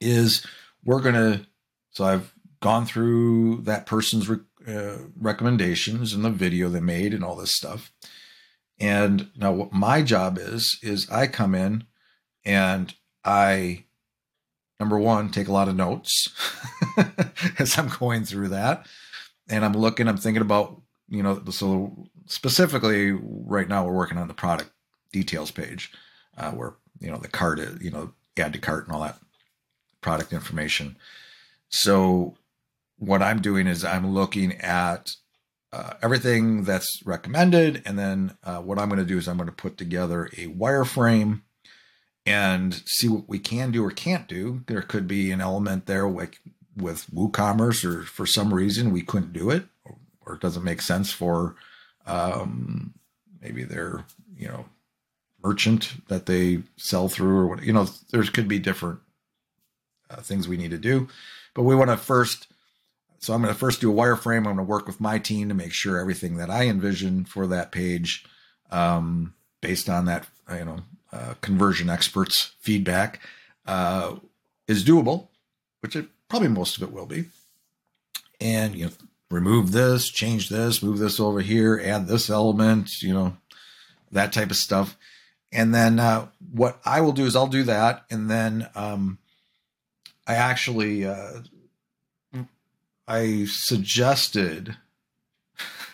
is 0.00 0.46
we're 0.84 1.00
going 1.00 1.14
to 1.14 1.46
so 1.90 2.04
I've 2.04 2.32
gone 2.60 2.86
through 2.86 3.62
that 3.62 3.86
person's 3.86 4.28
re- 4.28 4.38
uh, 4.66 4.98
recommendations 5.16 6.12
and 6.12 6.24
the 6.24 6.30
video 6.30 6.68
they 6.68 6.80
made 6.80 7.14
and 7.14 7.24
all 7.24 7.36
this 7.36 7.54
stuff. 7.54 7.92
And 8.80 9.30
now 9.36 9.52
what 9.52 9.72
my 9.72 10.02
job 10.02 10.38
is 10.38 10.78
is 10.82 11.10
I 11.10 11.26
come 11.26 11.54
in 11.54 11.84
and 12.44 12.94
I 13.24 13.84
number 14.78 14.98
one 14.98 15.30
take 15.30 15.48
a 15.48 15.52
lot 15.52 15.68
of 15.68 15.76
notes 15.76 16.28
as 17.58 17.76
I'm 17.76 17.88
going 17.88 18.24
through 18.24 18.48
that 18.48 18.86
and 19.48 19.64
I'm 19.64 19.72
looking 19.72 20.06
I'm 20.06 20.16
thinking 20.16 20.42
about 20.42 20.80
you 21.08 21.22
know 21.22 21.42
so 21.50 22.06
specifically 22.26 23.10
right 23.12 23.68
now 23.68 23.84
we're 23.84 23.92
working 23.92 24.18
on 24.18 24.28
the 24.28 24.34
product 24.34 24.70
details 25.12 25.50
page 25.50 25.92
uh, 26.36 26.50
where 26.50 26.74
you 27.00 27.10
know 27.10 27.18
the 27.18 27.28
cart 27.28 27.58
is 27.58 27.80
you 27.82 27.90
know 27.90 28.12
add 28.36 28.52
to 28.52 28.58
cart 28.58 28.86
and 28.86 28.94
all 28.94 29.02
that 29.02 29.18
product 30.00 30.32
information 30.32 30.96
so 31.68 32.36
what 32.98 33.22
I'm 33.22 33.40
doing 33.40 33.66
is 33.66 33.84
I'm 33.84 34.12
looking 34.12 34.54
at 34.60 35.10
uh, 35.72 35.94
everything 36.02 36.64
that's 36.64 37.02
recommended, 37.04 37.82
and 37.84 37.98
then 37.98 38.36
uh, 38.42 38.58
what 38.58 38.78
I'm 38.78 38.88
going 38.88 39.00
to 39.00 39.04
do 39.04 39.18
is 39.18 39.28
I'm 39.28 39.36
going 39.36 39.48
to 39.48 39.54
put 39.54 39.76
together 39.76 40.26
a 40.36 40.46
wireframe 40.48 41.42
and 42.24 42.74
see 42.86 43.08
what 43.08 43.28
we 43.28 43.38
can 43.38 43.70
do 43.70 43.84
or 43.84 43.90
can't 43.90 44.26
do. 44.26 44.62
There 44.66 44.82
could 44.82 45.06
be 45.06 45.30
an 45.30 45.40
element 45.40 45.86
there 45.86 46.08
like 46.08 46.40
with 46.76 47.06
WooCommerce, 47.10 47.84
or 47.84 48.02
for 48.04 48.26
some 48.26 48.54
reason 48.54 48.92
we 48.92 49.02
couldn't 49.02 49.32
do 49.32 49.50
it, 49.50 49.64
or, 49.84 49.96
or 50.24 50.34
it 50.34 50.40
doesn't 50.40 50.64
make 50.64 50.80
sense 50.80 51.12
for 51.12 51.56
um, 52.06 52.94
maybe 53.40 53.64
their 53.64 54.04
you 54.36 54.48
know 54.48 54.66
merchant 55.42 55.92
that 56.08 56.26
they 56.26 56.62
sell 56.76 57.08
through, 57.08 57.36
or 57.36 57.46
what 57.46 57.62
you 57.62 57.72
know. 57.72 57.86
There 58.10 58.22
could 58.24 58.48
be 58.48 58.58
different 58.58 59.00
uh, 60.10 60.16
things 60.16 60.48
we 60.48 60.56
need 60.56 60.70
to 60.70 60.78
do, 60.78 61.08
but 61.54 61.62
we 61.62 61.74
want 61.74 61.90
to 61.90 61.96
first 61.96 62.48
so 63.20 63.34
I'm 63.34 63.42
going 63.42 63.52
to 63.52 63.58
first 63.58 63.80
do 63.80 63.92
a 63.92 63.94
wireframe. 63.94 64.38
I'm 64.38 64.44
going 64.44 64.56
to 64.58 64.62
work 64.62 64.86
with 64.86 65.00
my 65.00 65.18
team 65.18 65.48
to 65.48 65.54
make 65.54 65.72
sure 65.72 65.98
everything 65.98 66.36
that 66.36 66.50
I 66.50 66.66
envision 66.66 67.24
for 67.24 67.46
that 67.48 67.72
page, 67.72 68.24
um, 68.70 69.34
based 69.60 69.88
on 69.88 70.04
that, 70.04 70.26
you 70.50 70.64
know, 70.64 70.78
uh, 71.12 71.34
conversion 71.40 71.90
experts 71.90 72.52
feedback, 72.60 73.20
uh, 73.66 74.16
is 74.68 74.84
doable, 74.84 75.28
which 75.80 75.96
it 75.96 76.06
probably 76.28 76.48
most 76.48 76.76
of 76.76 76.82
it 76.82 76.92
will 76.92 77.06
be. 77.06 77.26
And 78.40 78.76
you 78.76 78.86
know, 78.86 78.92
remove 79.30 79.72
this, 79.72 80.08
change 80.08 80.48
this, 80.48 80.82
move 80.82 80.98
this 80.98 81.18
over 81.18 81.40
here, 81.40 81.80
add 81.82 82.06
this 82.06 82.30
element, 82.30 83.02
you 83.02 83.12
know, 83.12 83.36
that 84.12 84.32
type 84.32 84.50
of 84.50 84.56
stuff. 84.56 84.96
And 85.52 85.74
then 85.74 85.98
uh, 85.98 86.28
what 86.52 86.80
I 86.84 87.00
will 87.00 87.12
do 87.12 87.24
is 87.24 87.34
I'll 87.34 87.46
do 87.46 87.62
that, 87.64 88.04
and 88.10 88.30
then 88.30 88.68
um, 88.74 89.18
I 90.26 90.34
actually 90.34 91.06
uh, 91.06 91.40
I 93.06 93.46
suggested 93.46 94.76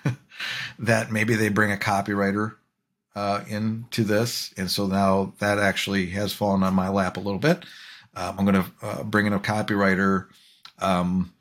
that 0.79 1.13
maybe 1.13 1.35
they 1.35 1.51
bring 1.51 1.71
a 1.71 1.77
copywriter 1.77 2.57
uh, 3.15 3.45
into 3.49 4.03
this, 4.03 4.53
and 4.57 4.71
so 4.71 4.87
now 4.87 5.35
that 5.39 5.59
actually 5.59 6.07
has 6.11 6.33
fallen 6.33 6.63
on 6.63 6.75
my 6.75 6.89
lap 6.89 7.17
a 7.17 7.21
little 7.21 7.39
bit. 7.39 7.65
Um, 8.17 8.37
I'm 8.39 8.45
going 8.45 8.65
to 8.65 8.71
uh, 8.83 9.03
bring 9.03 9.27
in 9.27 9.33
a 9.33 9.41
copywriter. 9.41 10.27
Um, 10.79 11.34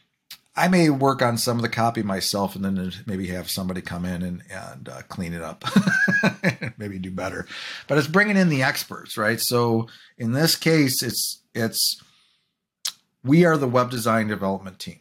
I 0.55 0.67
may 0.67 0.89
work 0.89 1.21
on 1.21 1.37
some 1.37 1.57
of 1.57 1.63
the 1.63 1.69
copy 1.69 2.03
myself, 2.03 2.55
and 2.55 2.63
then 2.63 2.93
maybe 3.05 3.27
have 3.27 3.49
somebody 3.49 3.81
come 3.81 4.05
in 4.05 4.21
and 4.21 4.43
and 4.51 4.89
uh, 4.89 5.01
clean 5.09 5.33
it 5.33 5.41
up, 5.41 5.63
maybe 6.77 6.99
do 6.99 7.11
better. 7.11 7.47
But 7.87 7.97
it's 7.97 8.07
bringing 8.07 8.37
in 8.37 8.49
the 8.49 8.63
experts, 8.63 9.17
right? 9.17 9.39
So 9.39 9.87
in 10.17 10.33
this 10.33 10.55
case, 10.55 11.01
it's 11.01 11.41
it's 11.55 12.01
we 13.23 13.45
are 13.45 13.57
the 13.57 13.67
web 13.67 13.89
design 13.89 14.27
development 14.27 14.79
team 14.79 14.99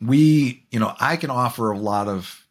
we, 0.00 0.64
you 0.70 0.78
know, 0.78 0.94
I 1.00 1.16
can 1.16 1.30
offer 1.30 1.70
a 1.70 1.78
lot 1.78 2.08
of 2.08 2.46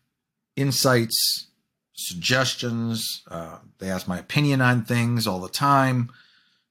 insights, 0.56 1.48
suggestions. 1.94 3.24
Uh, 3.30 3.58
they 3.80 3.90
ask 3.90 4.08
my 4.08 4.20
opinion 4.20 4.62
on 4.62 4.86
things 4.86 5.28
all 5.28 5.40
the 5.40 5.50
time, 5.50 6.12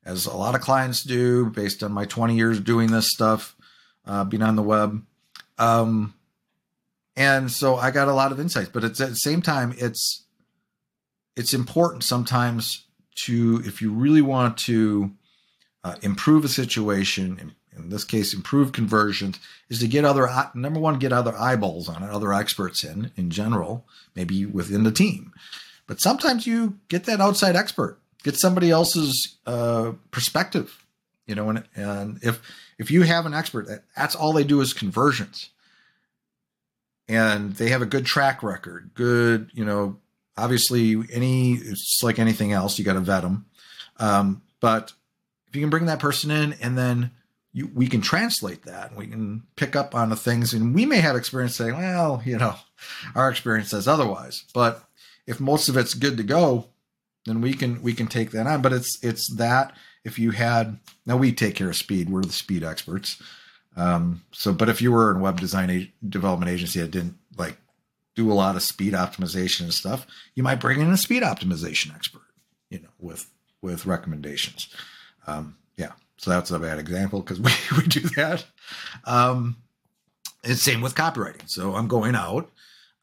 as 0.05 0.27
a 0.27 0.37
lot 0.37 0.55
of 0.55 0.61
clients 0.61 1.03
do, 1.03 1.47
based 1.51 1.83
on 1.83 1.93
my 1.93 2.05
20 2.05 2.35
years 2.35 2.59
doing 2.61 2.91
this 2.91 3.09
stuff, 3.09 3.55
uh, 4.07 4.25
being 4.25 4.43
on 4.43 4.57
the 4.57 4.63
web. 4.63 5.03
Um, 5.59 6.15
and 7.17 7.51
so 7.51 7.77
I 7.77 7.91
got 7.91 8.09
a 8.09 8.15
lot 8.15 8.33
of 8.33 8.41
insights, 8.41 8.71
but 8.71 8.85
it's 8.85 9.01
at 9.01 9.11
the 9.11 9.17
same 9.17 9.43
time, 9.43 9.75
it's 9.77 10.25
it's 11.37 11.55
important 11.55 12.05
sometimes 12.05 12.87
to 13.25 13.63
if 13.65 13.81
you 13.81 13.93
really 13.93 14.23
want 14.23 14.57
to 14.57 15.13
uh, 15.85 15.97
improve 16.03 16.45
a 16.45 16.49
situation, 16.49 17.53
in 17.77 17.89
this 17.91 18.05
case, 18.05 18.33
improve 18.33 18.73
conversions, 18.73 19.39
is 19.69 19.79
to 19.81 19.89
get 19.89 20.05
other 20.05 20.29
number 20.55 20.81
one, 20.81 20.99
get 20.99 21.13
other 21.13 21.37
eyeballs 21.39 21.89
on 21.89 22.03
it, 22.03 22.11
other 22.11 22.33
experts 22.33 22.85
in 22.85 23.13
in 23.17 23.31
general, 23.31 23.87
maybe 24.15 24.47
within 24.47 24.85
the 24.85 24.93
team. 24.93 25.33
But 25.87 26.01
sometimes 26.01 26.47
you 26.47 26.79
get 26.89 27.05
that 27.05 27.21
outside 27.21 27.57
expert, 27.57 27.99
get 28.23 28.37
somebody 28.37 28.71
else's 28.71 29.37
uh, 29.47 29.93
perspective, 30.11 30.82
you 31.33 31.37
know. 31.37 31.49
And, 31.49 31.65
and 31.75 32.19
if 32.23 32.43
if 32.79 32.91
you 32.91 33.03
have 33.03 33.25
an 33.25 33.33
expert, 33.33 33.67
that, 33.69 33.85
that's 33.97 34.15
all 34.15 34.35
they 34.35 34.45
do 34.45 34.61
is 34.61 34.75
conversions, 34.75 35.49
and 37.09 37.55
they 37.55 37.71
have 37.71 37.81
a 37.81 37.87
good 37.87 38.05
track 38.05 38.43
record, 38.43 38.91
good, 38.93 39.51
you 39.55 39.65
know. 39.65 39.97
Obviously, 40.37 40.97
any 41.11 41.55
it's 41.55 42.01
like 42.03 42.19
anything 42.19 42.53
else, 42.53 42.79
you 42.79 42.85
got 42.85 42.95
to 42.95 43.01
vet 43.01 43.23
them. 43.23 43.47
Um, 43.99 44.43
but 44.61 44.93
if 45.49 45.57
you 45.57 45.63
can 45.63 45.71
bring 45.71 45.87
that 45.87 46.01
person 46.01 46.31
in 46.31 46.55
and 46.61 46.77
then 46.77 47.13
you, 47.53 47.71
we 47.75 47.87
can 47.87 48.01
translate 48.01 48.65
that. 48.65 48.95
We 48.97 49.07
can 49.07 49.43
pick 49.57 49.75
up 49.75 49.95
on 49.95 50.11
the 50.11 50.17
things, 50.17 50.53
and 50.53 50.75
we 50.75 50.85
may 50.85 51.01
have 51.01 51.17
experience 51.17 51.57
saying, 51.57 51.77
well, 51.77 52.23
you 52.27 52.37
know, 52.37 52.57
our 53.15 53.31
experience 53.31 53.71
says 53.71 53.89
otherwise. 53.89 54.45
But 54.53 54.83
if 55.27 55.41
most 55.41 55.71
of 55.71 55.79
it's 55.79 55.95
good 55.95 56.19
to 56.19 56.23
go, 56.23 56.67
then 57.25 57.41
we 57.41 57.55
can 57.55 57.81
we 57.83 57.95
can 57.95 58.07
take 58.07 58.33
that 58.33 58.47
on. 58.47 58.61
But 58.61 58.75
it's 58.75 59.03
it's 59.03 59.35
that 59.37 59.75
if 60.05 60.19
you 60.19 60.31
had 60.33 60.79
now 61.07 61.17
we 61.17 61.33
take 61.33 61.55
care 61.55 61.69
of 61.69 61.77
speed, 61.77 62.11
we're 62.11 62.23
the 62.23 62.33
speed 62.33 62.65
experts. 62.65 63.23
Um, 63.77 64.23
so, 64.33 64.53
but 64.53 64.69
if 64.69 64.83
you 64.83 64.93
were 64.93 65.11
in 65.11 65.21
web 65.21 65.41
design 65.41 65.71
a- 65.71 65.93
development 66.07 66.51
agency 66.51 66.81
that 66.81 66.91
didn't 66.91 67.17
like 67.37 67.57
do 68.15 68.31
a 68.31 68.35
lot 68.35 68.57
of 68.57 68.63
speed 68.63 68.93
optimization 68.93 69.63
and 69.63 69.75
stuff, 69.75 70.07
you 70.35 70.43
might 70.43 70.61
bring 70.61 70.81
in 70.81 70.91
a 70.91 70.97
speed 70.97 71.23
optimization 71.23 71.95
expert, 71.95 72.23
you 72.69 72.81
know, 72.81 72.89
with 72.99 73.31
with 73.63 73.87
recommendations. 73.87 74.69
Um, 75.27 75.57
yeah. 75.77 75.93
So 76.19 76.31
that's 76.31 76.51
a 76.51 76.59
bad 76.59 76.79
example 76.79 77.21
because 77.21 77.41
we, 77.41 77.53
we 77.77 77.87
do 77.87 78.01
that. 78.17 78.45
Um, 79.05 79.57
it's 80.45 80.63
same 80.63 80.81
with 80.81 80.95
copywriting. 80.95 81.49
So 81.49 81.75
I'm 81.75 81.89
going 81.89 82.15
out. 82.15 82.51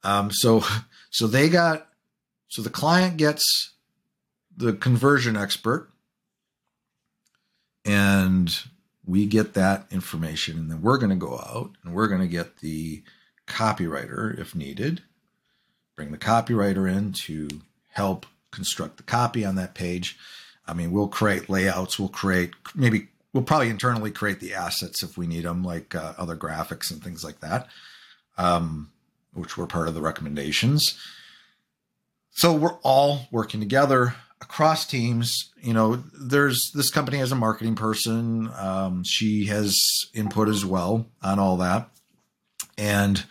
Um, 0.04 0.32
so 0.32 0.64
so 1.10 1.28
they 1.28 1.50
got 1.50 1.88
so 2.48 2.62
the 2.62 2.70
client 2.70 3.18
gets 3.18 3.74
the 4.56 4.74
conversion 4.74 5.38
expert, 5.38 5.90
and 7.90 8.56
we 9.06 9.26
get 9.26 9.54
that 9.56 9.88
information, 9.92 10.58
and 10.58 10.70
then 10.70 10.82
we're 10.82 10.98
going 10.98 11.10
to 11.10 11.16
go 11.16 11.38
out 11.38 11.72
and 11.84 11.94
we're 11.94 12.08
going 12.08 12.22
to 12.22 12.28
get 12.28 12.58
the 12.58 13.04
copywriter 13.48 14.38
if 14.40 14.54
needed. 14.54 15.02
Bring 15.96 16.12
the 16.12 16.18
copywriter 16.18 16.90
in 16.90 17.14
to 17.14 17.48
help 17.90 18.26
construct 18.52 18.98
the 18.98 19.04
copy 19.04 19.44
on 19.44 19.56
that 19.56 19.74
page 19.74 20.18
I 20.70 20.74
mean, 20.74 20.92
we'll 20.92 21.08
create 21.08 21.50
layouts. 21.50 21.98
We'll 21.98 22.10
create 22.10 22.52
maybe 22.76 23.08
we'll 23.34 23.44
probably 23.44 23.70
internally 23.70 24.12
create 24.12 24.40
the 24.40 24.54
assets 24.54 25.02
if 25.02 25.18
we 25.18 25.26
need 25.26 25.44
them, 25.44 25.64
like 25.64 25.96
uh, 25.96 26.14
other 26.18 26.36
graphics 26.36 26.92
and 26.92 27.04
things 27.04 27.24
like 27.24 27.40
that, 27.40 27.68
um, 28.38 28.92
which 29.34 29.58
were 29.58 29.66
part 29.66 29.88
of 29.88 29.96
the 29.96 30.02
recommendations. 30.02 30.96
So 32.32 32.54
we're 32.54 32.78
all 32.84 33.28
working 33.32 33.60
together 33.60 34.14
across 34.42 34.86
teams. 34.86 35.52
You 35.62 35.74
know, 35.74 36.04
there's 36.14 36.72
this 36.74 36.90
company 36.90 37.18
has 37.18 37.32
a 37.32 37.36
marketing 37.36 37.76
person. 37.76 38.50
Um, 38.58 39.04
she 39.04 39.46
has 39.46 39.78
input 40.14 40.50
as 40.50 40.66
well 40.66 41.08
on 41.22 41.40
all 41.40 41.58
that. 41.58 41.90
And 42.78 43.24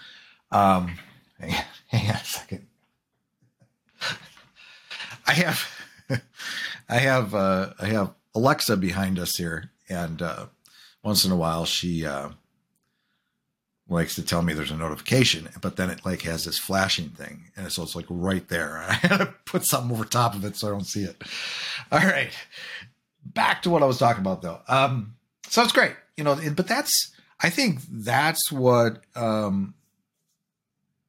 um, 0.51 0.99
hang, 1.41 1.55
hang 1.89 2.11
on 2.11 2.17
a 2.17 2.25
second. 2.25 2.67
I 5.27 5.33
have 5.33 5.69
I 6.89 6.99
have 6.99 7.35
uh, 7.35 7.71
I 7.79 7.87
have 7.87 8.15
Alexa 8.35 8.77
behind 8.77 9.19
us 9.19 9.37
here, 9.37 9.71
and 9.89 10.23
uh, 10.23 10.47
once 11.03 11.25
in 11.25 11.33
a 11.33 11.37
while 11.37 11.67
she 11.67 12.07
uh, 12.07 12.31
likes 13.89 14.15
to 14.17 14.23
tell 14.23 14.43
me 14.43 14.53
there's 14.53 14.71
a 14.71 14.77
notification, 14.77 15.49
but 15.61 15.77
then 15.77 15.91
it 15.91 16.05
like 16.05 16.23
has 16.23 16.45
this 16.45 16.59
flashing 16.59 17.09
thing, 17.11 17.45
and 17.57 17.73
so 17.73 17.83
it's 17.83 17.97
like 17.97 18.07
right 18.09 18.47
there. 18.49 18.79
I 18.89 18.93
had 18.95 19.19
to 19.19 19.35
put 19.47 19.65
something 19.65 19.91
over 19.91 20.05
top 20.05 20.35
of 20.35 20.45
it 20.45 20.57
so 20.57 20.69
I 20.69 20.71
don't 20.71 20.87
see 20.87 21.05
it. 21.05 21.23
All 21.91 21.99
right, 21.99 22.31
back 23.25 23.63
to 23.63 23.71
what 23.71 23.83
I 23.83 23.87
was 23.87 23.99
talking 23.99 24.21
about 24.21 24.43
though. 24.43 24.61
Um, 24.69 25.15
so 25.49 25.63
it's 25.63 25.73
great, 25.73 25.95
you 26.17 26.25
know, 26.25 26.39
but 26.55 26.69
that's 26.69 27.13
I 27.41 27.51
think 27.51 27.81
that's 27.91 28.51
what 28.51 29.03
um, 29.15 29.75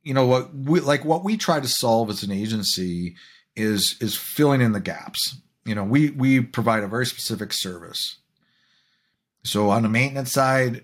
you 0.03 0.13
know 0.13 0.25
what 0.25 0.53
we 0.55 0.79
like 0.79 1.03
what 1.03 1.23
we 1.23 1.37
try 1.37 1.59
to 1.59 1.67
solve 1.67 2.09
as 2.09 2.23
an 2.23 2.31
agency 2.31 3.15
is 3.55 3.95
is 3.99 4.15
filling 4.15 4.61
in 4.61 4.71
the 4.71 4.79
gaps. 4.79 5.37
You 5.65 5.75
know, 5.75 5.83
we 5.83 6.11
we 6.11 6.39
provide 6.39 6.83
a 6.83 6.87
very 6.87 7.05
specific 7.05 7.51
service. 7.51 8.17
So 9.43 9.69
on 9.69 9.83
the 9.83 9.89
maintenance 9.89 10.31
side, 10.31 10.83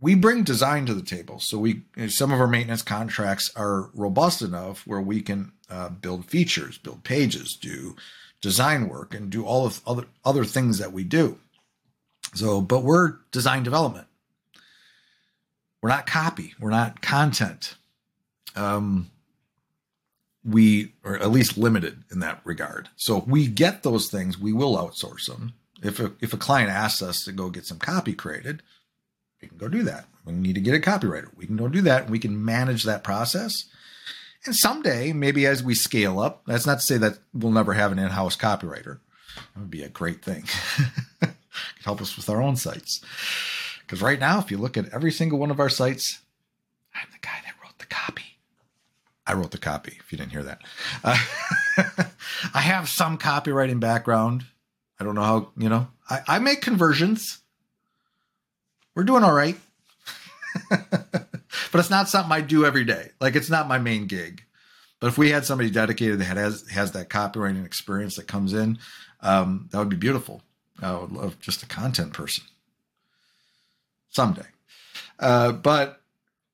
we 0.00 0.14
bring 0.14 0.42
design 0.42 0.86
to 0.86 0.94
the 0.94 1.02
table. 1.02 1.40
So 1.40 1.58
we 1.58 1.82
some 2.08 2.32
of 2.32 2.40
our 2.40 2.46
maintenance 2.46 2.82
contracts 2.82 3.50
are 3.56 3.90
robust 3.94 4.42
enough 4.42 4.86
where 4.86 5.00
we 5.00 5.22
can 5.22 5.52
uh, 5.70 5.88
build 5.88 6.26
features, 6.26 6.78
build 6.78 7.04
pages, 7.04 7.56
do 7.56 7.96
design 8.40 8.88
work, 8.88 9.14
and 9.14 9.30
do 9.30 9.44
all 9.44 9.66
of 9.66 9.80
other 9.86 10.04
other 10.24 10.44
things 10.44 10.78
that 10.78 10.92
we 10.92 11.04
do. 11.04 11.38
So, 12.34 12.60
but 12.60 12.82
we're 12.82 13.16
design 13.32 13.62
development. 13.62 14.06
We're 15.80 15.90
not 15.90 16.06
copy. 16.06 16.54
We're 16.60 16.70
not 16.70 17.00
content. 17.00 17.76
Um, 18.54 19.10
we 20.44 20.92
are 21.04 21.16
at 21.16 21.30
least 21.30 21.58
limited 21.58 22.04
in 22.10 22.20
that 22.20 22.40
regard. 22.44 22.88
So 22.96 23.18
if 23.18 23.26
we 23.26 23.46
get 23.46 23.82
those 23.82 24.08
things, 24.08 24.38
we 24.38 24.52
will 24.52 24.76
outsource 24.76 25.26
them. 25.26 25.54
If 25.82 26.00
a, 26.00 26.12
if 26.20 26.32
a 26.32 26.38
client 26.38 26.70
asks 26.70 27.02
us 27.02 27.24
to 27.24 27.32
go 27.32 27.50
get 27.50 27.66
some 27.66 27.78
copy 27.78 28.14
created, 28.14 28.62
we 29.40 29.48
can 29.48 29.58
go 29.58 29.68
do 29.68 29.82
that. 29.84 30.06
We 30.24 30.32
need 30.32 30.54
to 30.54 30.60
get 30.60 30.74
a 30.74 30.78
copywriter. 30.78 31.28
We 31.36 31.46
can 31.46 31.56
go 31.56 31.68
do 31.68 31.82
that. 31.82 32.10
We 32.10 32.18
can 32.18 32.44
manage 32.44 32.84
that 32.84 33.04
process. 33.04 33.52
And 34.44 34.54
someday, 34.54 35.12
maybe 35.12 35.46
as 35.46 35.62
we 35.62 35.74
scale 35.74 36.18
up, 36.20 36.42
that's 36.46 36.66
not 36.66 36.80
to 36.80 36.86
say 36.86 36.98
that 36.98 37.18
we'll 37.34 37.52
never 37.52 37.74
have 37.74 37.92
an 37.92 37.98
in-house 37.98 38.36
copywriter. 38.36 38.98
That 39.36 39.60
would 39.60 39.70
be 39.70 39.82
a 39.82 39.88
great 39.88 40.24
thing. 40.24 40.44
Could 41.20 41.34
help 41.84 42.00
us 42.00 42.16
with 42.16 42.30
our 42.30 42.40
own 42.40 42.56
sites. 42.56 43.00
Because 43.80 44.02
right 44.02 44.18
now, 44.18 44.38
if 44.38 44.50
you 44.50 44.58
look 44.58 44.76
at 44.76 44.92
every 44.92 45.12
single 45.12 45.38
one 45.38 45.50
of 45.50 45.60
our 45.60 45.68
sites, 45.68 46.20
I'm 46.94 47.08
the 47.12 47.18
guy 47.20 47.38
that 47.44 47.54
wrote 47.62 47.78
the 47.78 47.86
copy. 47.86 48.38
I 49.26 49.34
wrote 49.34 49.50
the 49.50 49.58
copy, 49.58 49.98
if 49.98 50.12
you 50.12 50.18
didn't 50.18 50.32
hear 50.32 50.44
that. 50.44 50.62
Uh, 51.04 51.16
I 52.54 52.60
have 52.60 52.88
some 52.88 53.18
copywriting 53.18 53.80
background. 53.80 54.44
I 54.98 55.04
don't 55.04 55.14
know 55.14 55.22
how, 55.22 55.52
you 55.56 55.68
know, 55.68 55.88
I, 56.08 56.20
I 56.26 56.38
make 56.38 56.62
conversions. 56.62 57.38
We're 58.96 59.04
doing 59.04 59.22
all 59.22 59.34
right. 59.34 59.56
but 60.70 61.28
it's 61.74 61.90
not 61.90 62.08
something 62.08 62.32
I 62.32 62.40
do 62.40 62.64
every 62.64 62.84
day. 62.84 63.10
Like 63.20 63.36
it's 63.36 63.50
not 63.50 63.68
my 63.68 63.78
main 63.78 64.06
gig. 64.06 64.42
But 64.98 65.08
if 65.08 65.18
we 65.18 65.30
had 65.30 65.44
somebody 65.44 65.70
dedicated 65.70 66.18
that 66.20 66.36
has 66.38 66.66
has 66.70 66.92
that 66.92 67.10
copywriting 67.10 67.64
experience 67.64 68.16
that 68.16 68.26
comes 68.26 68.54
in, 68.54 68.78
um, 69.20 69.68
that 69.70 69.78
would 69.78 69.90
be 69.90 69.96
beautiful. 69.96 70.42
I 70.82 70.96
would 70.96 71.12
love 71.12 71.38
just 71.40 71.62
a 71.62 71.66
content 71.66 72.14
person 72.14 72.44
someday. 74.08 74.46
Uh, 75.18 75.52
but 75.52 76.00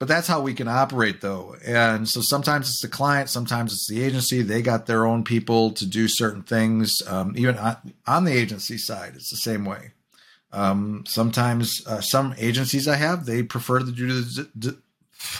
but 0.01 0.09
that's 0.09 0.27
how 0.27 0.41
we 0.41 0.53
can 0.53 0.67
operate 0.67 1.21
though. 1.21 1.55
And 1.65 2.09
so 2.09 2.21
sometimes 2.21 2.69
it's 2.69 2.83
the 2.83 2.89
client, 2.89 3.31
sometimes 3.31 3.73
it's 3.73 3.87
the 3.87 4.03
agency. 4.03 4.43
They 4.43 4.63
got 4.63 4.87
their 4.87 5.07
own 5.07 5.23
people 5.23 5.71
to 5.75 5.87
do 5.87 6.09
certain 6.09 6.43
things. 6.43 7.01
Um, 7.07 7.35
even 7.37 7.57
on, 7.57 7.95
on, 8.05 8.25
the 8.25 8.33
agency 8.33 8.79
side, 8.79 9.13
it's 9.15 9.31
the 9.31 9.37
same 9.37 9.65
way. 9.65 9.93
Um, 10.53 11.05
sometimes 11.07 11.87
uh, 11.87 12.01
some 12.01 12.35
agencies 12.37 12.87
I 12.87 12.97
have, 12.97 13.25
they 13.25 13.43
prefer 13.43 13.79
to 13.79 13.91
do 13.91 14.21
the, 14.21 14.79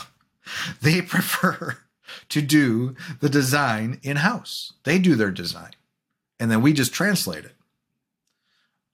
they 0.81 1.01
prefer 1.01 1.77
to 2.29 2.41
do 2.41 2.95
the 3.19 3.29
design 3.29 3.99
in 4.01 4.17
house. 4.17 4.73
They 4.83 4.97
do 4.99 5.15
their 5.15 5.31
design, 5.31 5.71
and 6.39 6.49
then 6.49 6.61
we 6.61 6.73
just 6.73 6.93
translate 6.93 7.45
it. 7.45 7.55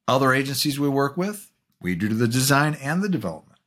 Other 0.07 0.33
agencies 0.33 0.79
we 0.79 0.89
work 0.89 1.15
with, 1.15 1.51
we 1.81 1.95
do 1.95 2.09
the 2.09 2.27
design 2.27 2.75
and 2.81 3.01
the 3.01 3.09
development. 3.09 3.59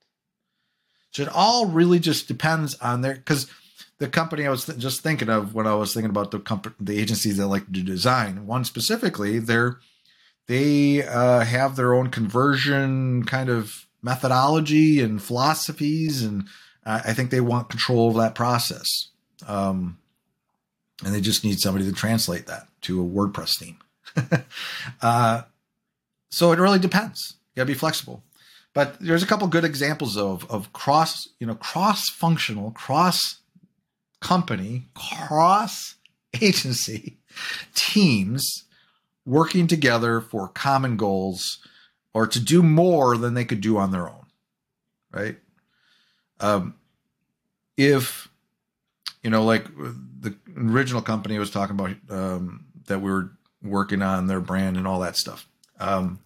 So 1.13 1.23
it 1.23 1.29
all 1.33 1.67
really 1.67 1.99
just 1.99 2.27
depends 2.27 2.75
on 2.81 3.03
their 3.03 3.15
because 3.15 3.47
the 3.99 4.09
company 4.09 4.47
I 4.47 4.51
was 4.51 4.65
th- 4.65 4.79
just 4.79 5.03
thinking 5.03 5.29
of 5.29 5.55
when 5.55 5.67
I 5.67 5.75
was 5.75 5.95
thinking 5.95 6.11
about 6.11 6.31
the 6.33 6.41
company, 6.41 6.75
the 6.81 6.99
agencies 6.99 7.37
that 7.37 7.47
like 7.47 7.67
to 7.67 7.71
do 7.71 7.83
design. 7.83 8.47
One 8.47 8.65
specifically, 8.65 9.39
they're 9.39 9.79
they 10.53 11.03
uh, 11.03 11.41
have 11.41 11.77
their 11.77 11.95
own 11.95 12.11
conversion 12.11 13.25
kind 13.25 13.49
of 13.49 13.87
methodology 14.03 15.01
and 15.01 15.23
philosophies, 15.23 16.23
and 16.23 16.47
I 16.85 17.15
think 17.15 17.31
they 17.31 17.41
want 17.41 17.71
control 17.71 18.11
of 18.11 18.17
that 18.17 18.35
process. 18.35 18.87
Um, 19.49 19.97
and 21.03 21.15
they 21.15 21.23
just 21.23 21.43
need 21.43 21.59
somebody 21.59 21.87
to 21.87 21.93
translate 21.93 22.49
that 22.49 22.67
to 22.83 23.01
a 23.01 23.05
WordPress 23.05 23.59
theme. 23.59 23.79
uh, 25.03 25.43
so 26.31 26.53
it 26.53 26.59
really 26.59 26.79
depends. 26.79 27.37
You 27.55 27.61
gotta 27.61 27.69
be 27.69 27.75
flexible. 27.75 28.23
But 28.75 29.01
there's 29.01 29.23
a 29.23 29.27
couple 29.27 29.49
good 29.49 29.65
examples 29.65 30.19
of 30.19 30.51
of 30.51 30.71
cross, 30.75 31.31
you 31.41 31.47
know, 31.47 31.55
cross 31.55 32.11
functional, 32.11 32.73
cross 32.73 33.37
company, 34.21 34.89
cross 34.95 35.95
agency 36.43 37.17
teams 37.75 38.65
working 39.25 39.67
together 39.67 40.21
for 40.21 40.49
common 40.49 40.97
goals 40.97 41.59
or 42.15 42.27
to 42.27 42.41
do 42.41 42.63
more 42.63 43.17
than 43.17 43.35
they 43.35 43.45
could 43.45 43.61
do 43.61 43.79
on 43.79 43.91
their 43.91 44.09
own. 44.09 44.27
Right? 45.13 45.37
Um, 46.41 46.75
if 47.77 48.29
you 49.23 49.31
know, 49.31 49.45
like 49.45 49.67
the 49.77 50.35
original 50.57 51.03
company 51.03 51.37
I 51.37 51.41
was 51.41 51.51
talking 51.51 51.79
about 51.79 51.97
um, 52.11 52.65
that 52.87 53.01
we 53.01 53.11
were 53.11 53.31
working 53.63 54.03
on 54.03 54.27
their 54.27 54.41
brand 54.41 54.77
and 54.77 54.87
all 54.87 55.01
that 55.01 55.17
stuff. 55.17 55.47
Um, 55.79 56.21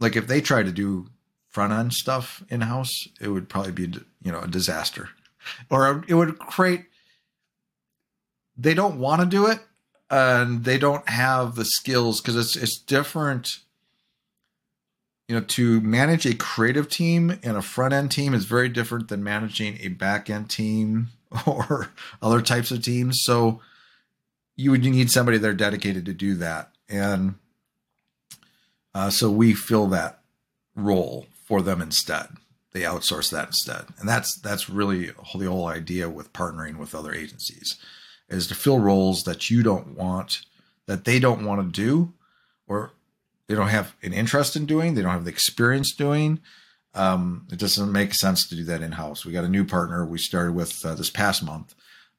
like 0.00 0.16
if 0.16 0.26
they 0.26 0.40
try 0.40 0.62
to 0.62 0.72
do 0.72 1.06
front 1.48 1.72
end 1.72 1.92
stuff 1.92 2.42
in 2.48 2.62
house, 2.62 3.06
it 3.20 3.28
would 3.28 3.48
probably 3.48 3.72
be 3.72 4.00
you 4.22 4.32
know 4.32 4.40
a 4.40 4.48
disaster, 4.48 5.10
or 5.70 6.04
it 6.08 6.14
would 6.14 6.38
create. 6.38 6.86
They 8.56 8.74
don't 8.74 8.98
want 8.98 9.22
to 9.22 9.26
do 9.26 9.46
it, 9.46 9.60
and 10.12 10.64
they 10.64 10.76
don't 10.76 11.08
have 11.08 11.54
the 11.54 11.64
skills 11.64 12.20
because 12.20 12.36
it's 12.36 12.54
it's 12.54 12.78
different. 12.78 13.58
You 15.28 15.36
know, 15.36 15.44
to 15.46 15.80
manage 15.80 16.26
a 16.26 16.34
creative 16.34 16.90
team 16.90 17.38
and 17.42 17.56
a 17.56 17.62
front 17.62 17.94
end 17.94 18.10
team 18.10 18.34
is 18.34 18.44
very 18.44 18.68
different 18.68 19.08
than 19.08 19.24
managing 19.24 19.78
a 19.80 19.88
back 19.88 20.28
end 20.28 20.50
team 20.50 21.08
or 21.46 21.90
other 22.20 22.42
types 22.42 22.70
of 22.70 22.82
teams. 22.82 23.20
So 23.22 23.60
you 24.54 24.70
would 24.70 24.82
need 24.82 25.10
somebody 25.10 25.38
there 25.38 25.54
dedicated 25.54 26.04
to 26.04 26.12
do 26.12 26.34
that. 26.34 26.70
And 26.88 27.36
uh, 28.94 29.08
so 29.08 29.30
we 29.30 29.54
fill 29.54 29.86
that 29.88 30.20
role 30.76 31.26
for 31.46 31.62
them 31.62 31.80
instead. 31.80 32.26
They 32.72 32.80
outsource 32.80 33.30
that 33.30 33.48
instead, 33.48 33.84
and 33.98 34.08
that's 34.08 34.38
that's 34.40 34.70
really 34.70 35.06
the 35.06 35.48
whole 35.50 35.66
idea 35.66 36.08
with 36.08 36.32
partnering 36.32 36.78
with 36.78 36.94
other 36.94 37.12
agencies, 37.12 37.76
is 38.32 38.46
to 38.48 38.54
fill 38.54 38.78
roles 38.78 39.24
that 39.24 39.50
you 39.50 39.62
don't 39.62 39.96
want, 39.96 40.40
that 40.86 41.04
they 41.04 41.18
don't 41.18 41.44
want 41.44 41.60
to 41.60 41.80
do, 41.80 42.12
or 42.66 42.92
they 43.46 43.54
don't 43.54 43.68
have 43.68 43.94
an 44.02 44.12
interest 44.12 44.56
in 44.56 44.66
doing, 44.66 44.94
they 44.94 45.02
don't 45.02 45.12
have 45.12 45.24
the 45.24 45.30
experience 45.30 45.94
doing. 45.94 46.40
Um, 46.94 47.46
it 47.50 47.58
doesn't 47.58 47.90
make 47.90 48.14
sense 48.14 48.46
to 48.48 48.56
do 48.56 48.64
that 48.64 48.82
in 48.82 48.92
house. 48.92 49.24
We 49.24 49.32
got 49.32 49.44
a 49.44 49.48
new 49.48 49.64
partner 49.64 50.04
we 50.04 50.18
started 50.18 50.52
with 50.52 50.84
uh, 50.84 50.94
this 50.94 51.10
past 51.10 51.42
month. 51.42 51.74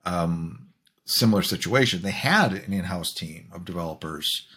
Um, 0.05 0.69
similar 1.05 1.43
situation. 1.43 2.01
They 2.01 2.11
had 2.11 2.53
an 2.53 2.73
in 2.73 2.85
house 2.85 3.13
team 3.13 3.49
of 3.53 3.65
developers 3.65 4.47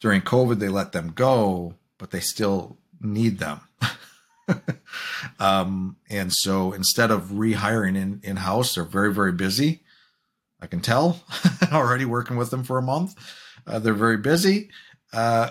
during 0.00 0.22
COVID, 0.22 0.58
they 0.58 0.68
let 0.68 0.92
them 0.92 1.12
go, 1.14 1.74
but 1.98 2.10
they 2.10 2.20
still 2.20 2.78
need 3.00 3.38
them. 3.38 3.60
um, 5.38 5.96
and 6.08 6.32
so 6.32 6.72
instead 6.72 7.10
of 7.10 7.30
rehiring 7.30 7.96
in 7.96 8.20
in 8.24 8.36
house, 8.36 8.74
they're 8.74 8.84
very 8.84 9.12
very 9.12 9.32
busy. 9.32 9.82
I 10.62 10.66
can 10.66 10.80
tell 10.80 11.22
already 11.72 12.04
working 12.04 12.36
with 12.36 12.50
them 12.50 12.64
for 12.64 12.78
a 12.78 12.82
month. 12.82 13.14
Uh, 13.66 13.78
they're 13.78 13.94
very 13.94 14.16
busy, 14.16 14.70
uh, 15.12 15.50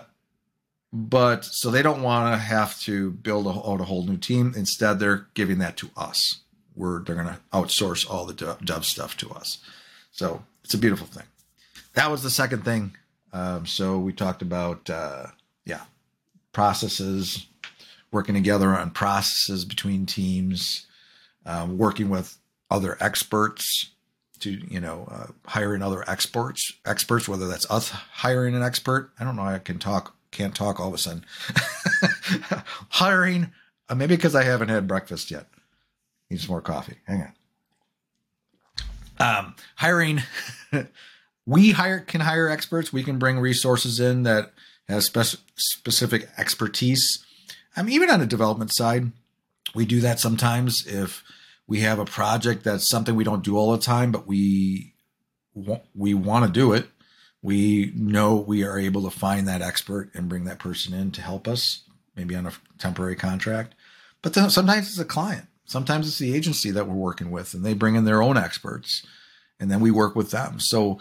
but 0.92 1.46
so 1.46 1.70
they 1.70 1.82
don't 1.82 2.02
want 2.02 2.34
to 2.34 2.38
have 2.40 2.80
to 2.82 3.12
build 3.12 3.46
a, 3.46 3.50
a 3.50 3.86
whole 3.86 4.06
new 4.06 4.18
team. 4.18 4.54
Instead, 4.56 5.00
they're 5.00 5.28
giving 5.34 5.60
that 5.60 5.78
to 5.78 5.90
us. 5.96 6.42
We're 6.76 7.04
they're 7.04 7.16
going 7.16 7.28
to 7.28 7.40
outsource 7.54 8.10
all 8.10 8.26
the 8.26 8.58
dev 8.64 8.86
stuff 8.86 9.18
to 9.18 9.30
us. 9.32 9.60
So 10.12 10.44
it's 10.64 10.74
a 10.74 10.78
beautiful 10.78 11.08
thing. 11.08 11.26
That 11.94 12.12
was 12.12 12.24
the 12.24 12.30
second 12.30 12.64
thing 12.64 12.94
um, 13.34 13.66
so 13.66 14.00
we 14.00 14.14
talked 14.14 14.42
about, 14.42 14.90
uh, 14.90 15.28
yeah, 15.66 15.82
processes, 16.52 17.48
working 18.12 18.36
together 18.36 18.70
on 18.70 18.92
processes 18.92 19.66
between 19.66 20.06
teams, 20.06 20.88
um, 21.46 21.78
working 21.78 22.10
with 22.10 22.38
other 22.72 22.98
experts 23.00 23.92
to, 24.42 24.52
you 24.52 24.80
know, 24.80 25.08
uh, 25.12 25.28
hiring 25.46 25.82
other 25.82 26.04
experts, 26.10 26.74
experts, 26.86 27.28
whether 27.28 27.48
that's 27.48 27.70
us 27.70 27.90
hiring 27.90 28.56
an 28.56 28.64
expert. 28.64 29.12
I 29.20 29.24
don't 29.24 29.36
know. 29.36 29.44
I 29.44 29.60
can 29.60 29.80
talk, 29.80 30.16
can't 30.32 30.56
talk 30.56 30.80
all 30.80 30.90
of 30.90 30.94
a 30.94 30.98
sudden. 30.98 31.26
hiring, 32.90 33.52
uh, 33.90 33.96
maybe 33.96 34.16
because 34.16 34.36
I 34.36 34.44
haven't 34.44 34.70
had 34.70 34.88
breakfast 34.88 35.32
yet. 35.32 35.48
Need 36.30 36.42
some 36.42 36.52
more 36.52 36.62
coffee. 36.62 36.98
Hang 37.06 37.22
on. 37.22 37.34
Um, 39.22 39.56
hiring 39.76 40.22
we 41.46 41.72
hire 41.72 42.00
can 42.00 42.22
hire 42.22 42.48
experts. 42.48 42.94
We 42.94 43.04
can 43.04 43.20
bring 43.20 43.40
resources 43.40 44.00
in 44.00 44.24
that 44.24 44.54
has 44.88 45.06
spec- 45.06 45.42
specific 45.58 46.30
expertise 46.38 47.20
I 47.76 47.82
mean, 47.82 47.94
even 47.94 48.10
on 48.10 48.20
the 48.20 48.26
development 48.26 48.74
side, 48.74 49.12
we 49.74 49.86
do 49.86 50.02
that 50.02 50.20
sometimes 50.20 50.86
if 50.86 51.24
we 51.70 51.82
have 51.82 52.00
a 52.00 52.06
project 52.06 52.64
that's 52.64 52.90
something 52.90 53.16
we 53.16 53.24
don't 53.24 53.44
do 53.44 53.56
all 53.56 53.72
the 53.72 53.78
time, 53.78 54.12
but 54.12 54.26
we 54.28 54.96
we 55.94 56.14
want 56.16 56.46
to 56.46 56.52
do 56.52 56.74
it. 56.74 56.88
We 57.44 57.94
know 57.96 58.36
we 58.36 58.64
are 58.64 58.80
able 58.80 59.04
to 59.04 59.12
find 59.12 59.48
that 59.48 59.62
expert 59.62 60.10
and 60.16 60.28
bring 60.28 60.46
that 60.46 60.58
person 60.58 60.94
in 60.96 61.12
to 61.12 61.22
help 61.22 61.48
us, 61.48 61.84
maybe 62.16 62.36
on 62.36 62.48
a 62.48 62.54
temporary 62.80 63.16
contract. 63.16 63.76
But 64.24 64.34
then 64.34 64.50
sometimes 64.50 64.90
it's 64.90 64.98
a 64.98 65.06
client. 65.06 65.46
Sometimes 65.66 66.08
it's 66.08 66.18
the 66.18 66.36
agency 66.36 66.72
that 66.72 66.88
we're 66.88 66.96
working 66.96 67.30
with, 67.30 67.54
and 67.54 67.64
they 67.64 67.76
bring 67.76 67.96
in 67.96 68.04
their 68.04 68.24
own 68.24 68.36
experts, 68.36 69.06
and 69.60 69.70
then 69.70 69.80
we 69.80 69.92
work 69.92 70.16
with 70.16 70.32
them. 70.32 70.60
So 70.60 71.00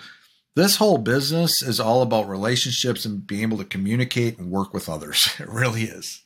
this 0.54 0.76
whole 0.76 0.98
business 0.98 1.62
is 1.62 1.81
all 1.81 2.02
about 2.02 2.28
relationships 2.28 3.07
and 3.07 3.26
being 3.26 3.42
able 3.42 3.59
to 3.59 3.64
communicate 3.64 4.38
and 4.38 4.50
work 4.50 4.74
with 4.74 4.88
others. 4.88 5.26
It 5.40 5.48
really 5.48 5.85
is. 5.85 6.22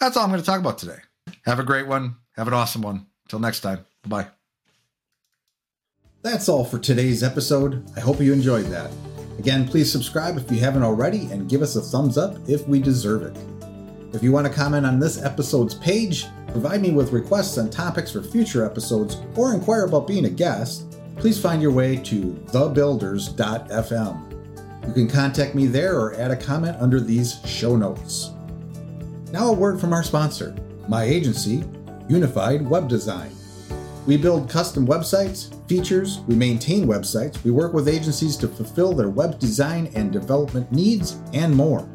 That's 0.00 0.16
all 0.16 0.24
I'm 0.24 0.30
going 0.30 0.40
to 0.40 0.46
talk 0.46 0.60
about 0.60 0.78
today. 0.78 1.00
Have 1.44 1.58
a 1.58 1.64
great 1.64 1.86
one. 1.86 2.16
Have 2.34 2.48
an 2.48 2.54
awesome 2.54 2.80
one. 2.80 3.07
Until 3.28 3.40
next 3.40 3.60
time. 3.60 3.84
Bye. 4.06 4.28
That's 6.22 6.48
all 6.48 6.64
for 6.64 6.78
today's 6.78 7.22
episode. 7.22 7.84
I 7.94 8.00
hope 8.00 8.22
you 8.22 8.32
enjoyed 8.32 8.64
that. 8.66 8.90
Again, 9.38 9.68
please 9.68 9.92
subscribe 9.92 10.38
if 10.38 10.50
you 10.50 10.60
haven't 10.60 10.82
already 10.82 11.30
and 11.30 11.46
give 11.46 11.60
us 11.60 11.76
a 11.76 11.82
thumbs 11.82 12.16
up 12.16 12.38
if 12.48 12.66
we 12.66 12.80
deserve 12.80 13.22
it. 13.22 13.36
If 14.14 14.22
you 14.22 14.32
want 14.32 14.46
to 14.46 14.52
comment 14.52 14.86
on 14.86 14.98
this 14.98 15.22
episode's 15.22 15.74
page, 15.74 16.24
provide 16.52 16.80
me 16.80 16.90
with 16.92 17.12
requests 17.12 17.58
on 17.58 17.68
topics 17.68 18.10
for 18.10 18.22
future 18.22 18.64
episodes, 18.64 19.18
or 19.36 19.52
inquire 19.52 19.84
about 19.84 20.06
being 20.06 20.24
a 20.24 20.30
guest, 20.30 20.96
please 21.16 21.38
find 21.38 21.60
your 21.60 21.72
way 21.72 21.96
to 21.96 22.32
thebuilders.fm. 22.46 24.24
You 24.86 24.94
can 24.94 25.06
contact 25.06 25.54
me 25.54 25.66
there 25.66 26.00
or 26.00 26.14
add 26.14 26.30
a 26.30 26.36
comment 26.36 26.78
under 26.80 26.98
these 26.98 27.44
show 27.44 27.76
notes. 27.76 28.30
Now, 29.32 29.48
a 29.48 29.52
word 29.52 29.78
from 29.78 29.92
our 29.92 30.02
sponsor, 30.02 30.56
my 30.88 31.04
agency, 31.04 31.62
Unified 32.08 32.68
Web 32.68 32.88
Design. 32.88 33.30
We 34.06 34.16
build 34.16 34.48
custom 34.48 34.86
websites, 34.86 35.52
features, 35.68 36.20
we 36.26 36.34
maintain 36.34 36.86
websites, 36.86 37.44
we 37.44 37.50
work 37.50 37.74
with 37.74 37.88
agencies 37.88 38.38
to 38.38 38.48
fulfill 38.48 38.94
their 38.94 39.10
web 39.10 39.38
design 39.38 39.90
and 39.94 40.10
development 40.10 40.72
needs, 40.72 41.20
and 41.34 41.54
more. 41.54 41.86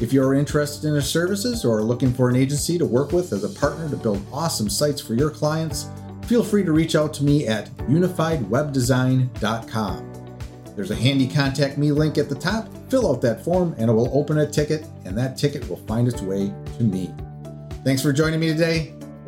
If 0.00 0.12
you 0.12 0.22
are 0.22 0.34
interested 0.34 0.86
in 0.86 0.94
our 0.94 1.00
services 1.00 1.64
or 1.64 1.78
are 1.78 1.82
looking 1.82 2.12
for 2.12 2.28
an 2.28 2.36
agency 2.36 2.76
to 2.76 2.84
work 2.84 3.12
with 3.12 3.32
as 3.32 3.44
a 3.44 3.48
partner 3.48 3.88
to 3.88 3.96
build 3.96 4.20
awesome 4.30 4.68
sites 4.68 5.00
for 5.00 5.14
your 5.14 5.30
clients, 5.30 5.88
feel 6.26 6.44
free 6.44 6.64
to 6.64 6.72
reach 6.72 6.94
out 6.94 7.14
to 7.14 7.24
me 7.24 7.48
at 7.48 7.70
unifiedwebdesign.com. 7.88 10.04
There's 10.76 10.90
a 10.92 10.94
handy 10.94 11.26
contact 11.26 11.78
me 11.78 11.90
link 11.90 12.18
at 12.18 12.28
the 12.28 12.36
top. 12.36 12.68
Fill 12.88 13.10
out 13.10 13.20
that 13.22 13.42
form 13.42 13.74
and 13.78 13.90
it 13.90 13.92
will 13.92 14.16
open 14.16 14.38
a 14.38 14.46
ticket, 14.46 14.86
and 15.04 15.18
that 15.18 15.36
ticket 15.38 15.68
will 15.68 15.78
find 15.78 16.06
its 16.06 16.22
way 16.22 16.54
to 16.76 16.84
me. 16.84 17.12
Thanks 17.84 18.02
for 18.02 18.12
joining 18.12 18.38
me 18.38 18.46
today. 18.48 18.97